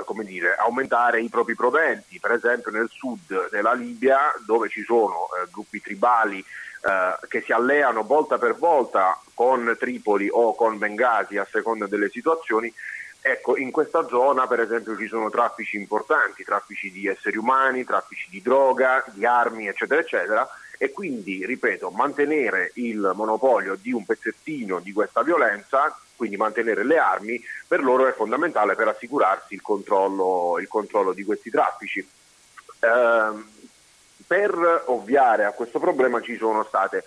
[0.07, 5.27] eh, dire, aumentare i propri proventi, per esempio nel sud della Libia dove ci sono
[5.35, 11.35] eh, gruppi tribali eh, che si alleano volta per volta con Tripoli o con Bengasi
[11.35, 12.73] a seconda delle situazioni,
[13.21, 18.29] Ecco, in questa zona per esempio ci sono traffici importanti, traffici di esseri umani, traffici
[18.29, 24.79] di droga, di armi, eccetera, eccetera, e quindi, ripeto, mantenere il monopolio di un pezzettino
[24.79, 30.57] di questa violenza quindi mantenere le armi per loro è fondamentale per assicurarsi il controllo,
[30.59, 31.99] il controllo di questi traffici.
[32.01, 33.57] Eh,
[34.27, 37.05] per ovviare a questo problema ci sono state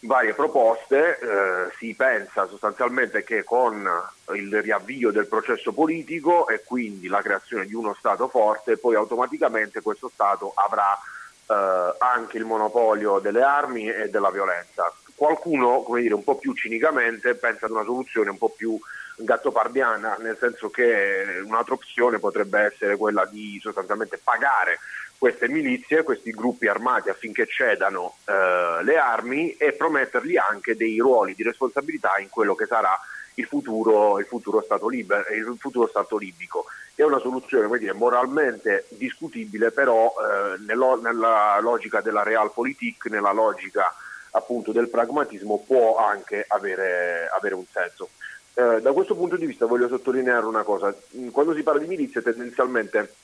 [0.00, 3.88] varie proposte, eh, si pensa sostanzialmente che con
[4.34, 9.82] il riavvio del processo politico e quindi la creazione di uno Stato forte, poi automaticamente
[9.82, 10.98] questo Stato avrà
[11.46, 16.52] eh, anche il monopolio delle armi e della violenza qualcuno, come dire, un po' più
[16.52, 18.76] cinicamente pensa ad una soluzione un po' più
[19.18, 24.80] gattopardiana, nel senso che un'altra opzione potrebbe essere quella di sostanzialmente pagare
[25.16, 31.36] queste milizie, questi gruppi armati affinché cedano eh, le armi e promettergli anche dei ruoli
[31.36, 32.98] di responsabilità in quello che sarà
[33.34, 36.64] il futuro, il futuro, stato, liber, il futuro stato, libico.
[36.96, 43.86] È una soluzione dire, moralmente discutibile, però eh, nella logica della realpolitik, nella logica
[44.32, 48.10] appunto del pragmatismo può anche avere, avere un senso.
[48.54, 50.94] Eh, da questo punto di vista voglio sottolineare una cosa,
[51.30, 53.14] quando si parla di milizie tendenzialmente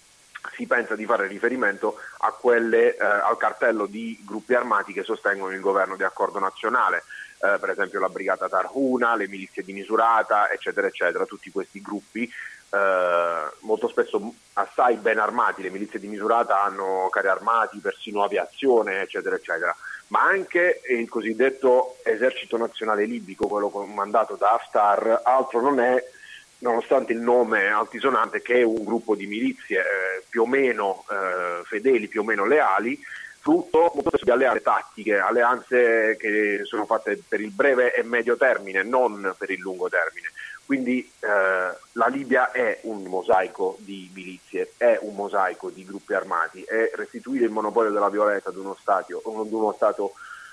[0.54, 1.96] si pensa di fare riferimento
[2.40, 7.04] quelle, eh, al cartello di gruppi armati che sostengono il governo di accordo nazionale,
[7.40, 12.30] eh, per esempio la brigata Tarhuna, le milizie di Misurata, eccetera, eccetera, tutti questi gruppi
[12.70, 19.02] eh, molto spesso assai ben armati, le milizie di Misurata hanno carri armati, persino aviazione,
[19.02, 19.74] eccetera, eccetera
[20.09, 26.02] ma anche il cosiddetto esercito nazionale libico, quello comandato da Haftar, altro non è,
[26.59, 31.62] nonostante il nome altisonante, che è un gruppo di milizie eh, più o meno eh,
[31.64, 32.98] fedeli, più o meno leali,
[33.40, 33.92] frutto
[34.22, 39.50] di alleanze tattiche, alleanze che sono fatte per il breve e medio termine, non per
[39.50, 40.28] il lungo termine.
[40.69, 41.27] Quindi eh,
[41.93, 47.47] la Libia è un mosaico di milizie, è un mosaico di gruppi armati e restituire
[47.47, 50.12] il monopolio della violenza ad uno, stadio, ad uno Stato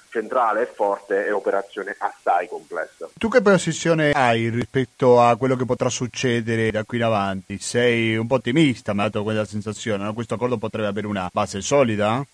[0.10, 3.10] centrale e forte è operazione assai complessa.
[3.18, 7.58] Tu che posizione hai rispetto a quello che potrà succedere da qui in avanti?
[7.60, 10.14] Sei un po' ottimista, mi ha dato quella sensazione, no?
[10.14, 12.26] questo accordo potrebbe avere una base solida?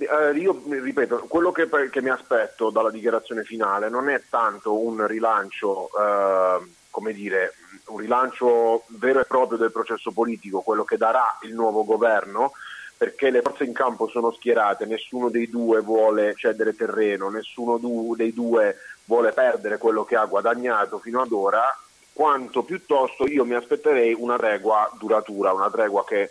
[0.00, 5.06] Eh, io ripeto, quello che, che, mi aspetto dalla dichiarazione finale non è tanto un
[5.06, 7.52] rilancio, eh, come dire,
[7.88, 12.52] un rilancio vero e proprio del processo politico, quello che darà il nuovo governo,
[12.96, 18.16] perché le forze in campo sono schierate, nessuno dei due vuole cedere terreno, nessuno du-
[18.16, 21.62] dei due vuole perdere quello che ha guadagnato fino ad ora,
[22.14, 26.30] quanto piuttosto io mi aspetterei una tregua duratura, una tregua che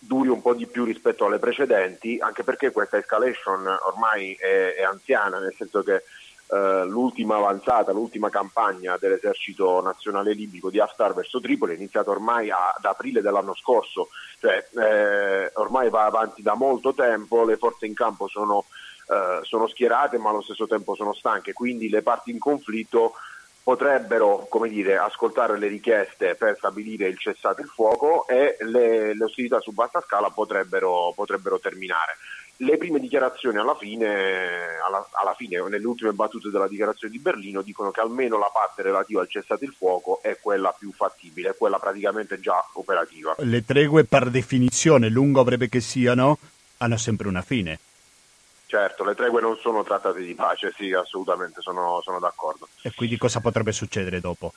[0.00, 4.82] duri un po' di più rispetto alle precedenti, anche perché questa escalation ormai è, è
[4.82, 6.02] anziana, nel senso che
[6.52, 12.50] eh, l'ultima avanzata, l'ultima campagna dell'esercito nazionale libico di Haftar verso Tripoli è iniziata ormai
[12.50, 14.08] a, ad aprile dell'anno scorso,
[14.40, 18.64] cioè eh, ormai va avanti da molto tempo, le forze in campo sono,
[19.06, 23.12] eh, sono schierate ma allo stesso tempo sono stanche, quindi le parti in conflitto
[23.62, 29.60] potrebbero dire, ascoltare le richieste per stabilire il cessate il fuoco e le, le ostilità
[29.60, 32.16] su vasta scala potrebbero, potrebbero, terminare.
[32.56, 37.62] Le prime dichiarazioni alla fine, alla, alla fine, nelle ultime battute della dichiarazione di Berlino,
[37.62, 41.78] dicono che almeno la parte relativa al cessate il fuoco è quella più fattibile, quella
[41.78, 43.34] praticamente già operativa.
[43.38, 46.38] Le tregue per definizione, lungo breve che siano,
[46.78, 47.78] hanno sempre una fine.
[48.70, 52.68] Certo, le tregue non sono trattate di pace, sì, assolutamente, sono, sono d'accordo.
[52.82, 54.52] E quindi cosa potrebbe succedere dopo?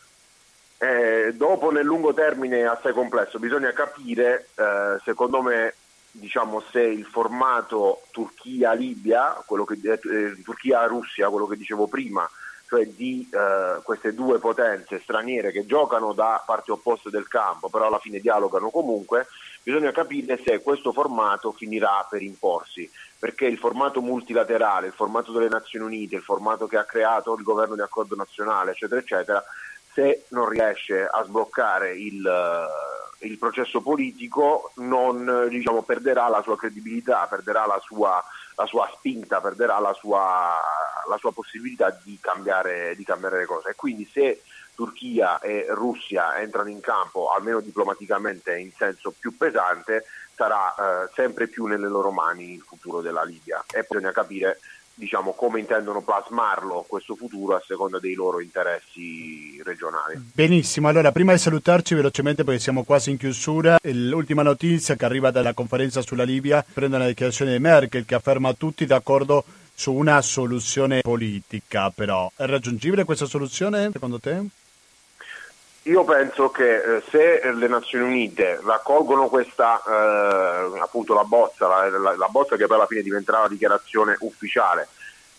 [0.78, 5.74] Eh, dopo nel lungo termine è assai complesso, bisogna capire, eh, secondo me,
[6.12, 12.30] diciamo, se il formato Turchia-Libia, quello che, eh, Turchia-Russia, quello che dicevo prima,
[12.74, 17.86] cioè di eh, queste due potenze straniere che giocano da parti opposte del campo, però
[17.86, 19.28] alla fine dialogano comunque,
[19.62, 25.48] bisogna capire se questo formato finirà per imporsi perché il formato multilaterale, il formato delle
[25.48, 29.44] Nazioni Unite, il formato che ha creato il governo di accordo nazionale, eccetera, eccetera,
[29.94, 36.58] se non riesce a sbloccare il, eh, il processo politico non diciamo, perderà la sua
[36.58, 38.22] credibilità, perderà la sua,
[38.56, 40.52] la sua spinta, perderà la sua,
[41.08, 43.70] la sua possibilità di cambiare, di cambiare le cose.
[43.70, 44.42] E quindi se
[44.76, 51.48] Turchia e Russia entrano in campo, almeno diplomaticamente in senso più pesante, sarà eh, sempre
[51.48, 54.60] più nelle loro mani il futuro della Libia e bisogna capire
[54.94, 60.32] diciamo, come intendono plasmarlo questo futuro a seconda dei loro interessi regionali.
[60.34, 65.32] Benissimo, allora prima di salutarci velocemente perché siamo quasi in chiusura, l'ultima notizia che arriva
[65.32, 70.22] dalla conferenza sulla Libia prende la dichiarazione di Merkel che afferma tutti d'accordo su una
[70.22, 74.46] soluzione politica, però è raggiungibile questa soluzione secondo te?
[75.84, 81.90] Io penso che eh, se le Nazioni Unite raccolgono questa, eh, appunto la bozza, la,
[81.90, 84.88] la, la, bozza che poi alla fine diventerà la dichiarazione ufficiale,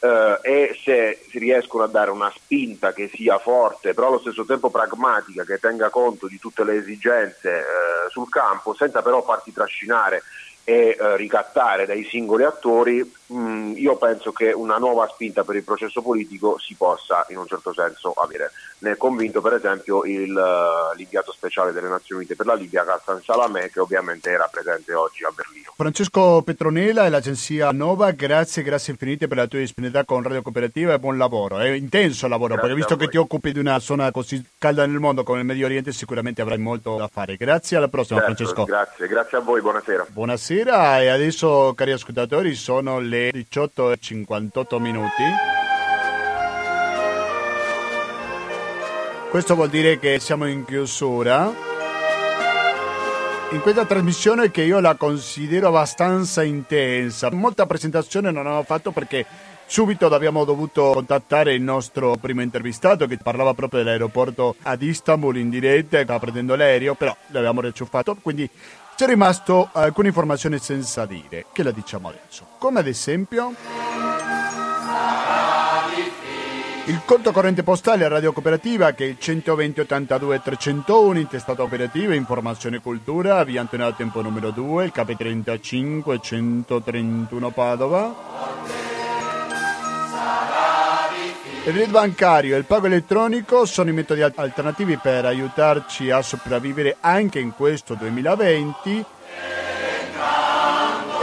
[0.01, 4.45] eh, e se si riescono a dare una spinta che sia forte, però allo stesso
[4.45, 7.65] tempo pragmatica, che tenga conto di tutte le esigenze eh,
[8.11, 10.23] sul campo, senza però farsi trascinare
[10.63, 15.57] e eh, ricattare dai singoli attori, mh, mm, io penso che una nuova spinta per
[15.57, 18.51] il processo politico si possa in un certo senso avere.
[18.79, 22.85] Ne è convinto per esempio il, uh, l'inviato speciale delle Nazioni Unite per la Libia,
[22.87, 25.73] Hassan Salamé, che ovviamente era presente oggi a Berlino.
[25.77, 30.95] Francesco Petronella e l'agenzia Nova, grazie, grazie infinite per la tua disponibilità con Radio Cooperativa
[30.95, 31.59] e buon lavoro.
[31.59, 34.87] È intenso il lavoro, grazie perché visto che ti occupi di una zona così calda
[34.87, 37.37] nel mondo come il Medio Oriente, sicuramente avrai molto da fare.
[37.37, 38.65] Grazie, alla prossima certo, Francesco.
[38.65, 39.61] Grazie, grazie a voi.
[39.61, 45.23] Buonasera buonasera e adesso cari ascoltatori sono le 18.58 minuti.
[49.31, 51.53] Questo vuol dire che siamo in chiusura.
[53.51, 59.25] In questa trasmissione che io la considero abbastanza intensa, molta presentazione non ho fatto perché
[59.67, 65.49] Subito abbiamo dovuto contattare il nostro primo intervistato che parlava proprio dell'aeroporto ad Istanbul in
[65.49, 68.49] diretta, stava prendendo l'aereo, però l'abbiamo reciuffato, quindi
[68.97, 72.47] c'è rimasto alcune informazioni senza dire, che la diciamo adesso.
[72.59, 73.55] Come ad esempio...
[76.87, 82.15] Il conto corrente postale a Radio Cooperativa che è il 120 82 301, intestato operativa,
[82.15, 88.15] informazione e cultura, via Antonio Tempo numero 2, il KP35 131 Padova.
[91.67, 96.99] Il RID bancario e il pago elettronico sono i metodi alternativi per aiutarci a sopravvivere
[97.01, 99.05] anche in questo 2020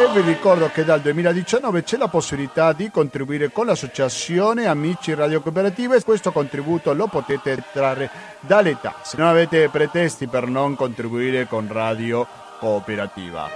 [0.01, 5.41] e vi ricordo che dal 2019 c'è la possibilità di contribuire con l'associazione Amici Radio
[5.41, 8.09] Cooperative questo contributo lo potete trarre
[8.39, 9.17] dalle tasse.
[9.17, 12.25] Non avete pretesti per non contribuire con Radio
[12.57, 13.47] Cooperativa.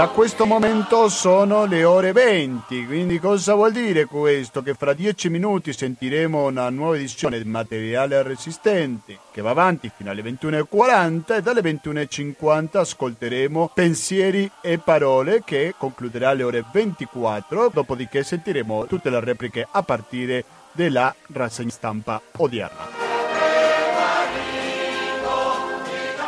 [0.00, 4.62] Da questo momento sono le ore 20, quindi cosa vuol dire questo?
[4.62, 10.10] Che fra 10 minuti sentiremo una nuova edizione di materiale resistente che va avanti fino
[10.10, 18.22] alle 21.40 e dalle 21.50 ascolteremo pensieri e parole che concluderà alle ore 24, dopodiché
[18.22, 23.09] sentiremo tutte le repliche a partire dalla rassegna stampa odierna.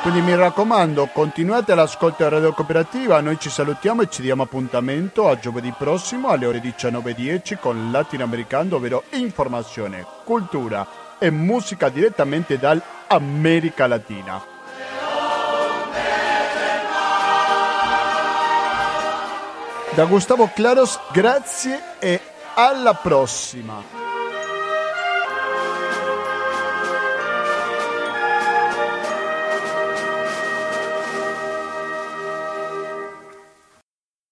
[0.03, 5.29] Quindi mi raccomando, continuate l'ascolto a Radio Cooperativa, noi ci salutiamo e ci diamo appuntamento
[5.29, 10.85] a giovedì prossimo alle ore 19.10 con Latinoamericano, ovvero informazione, cultura
[11.20, 14.45] e musica direttamente dall'America Latina.
[19.95, 22.20] Da Gustavo Claros, grazie e
[22.55, 24.02] alla prossima!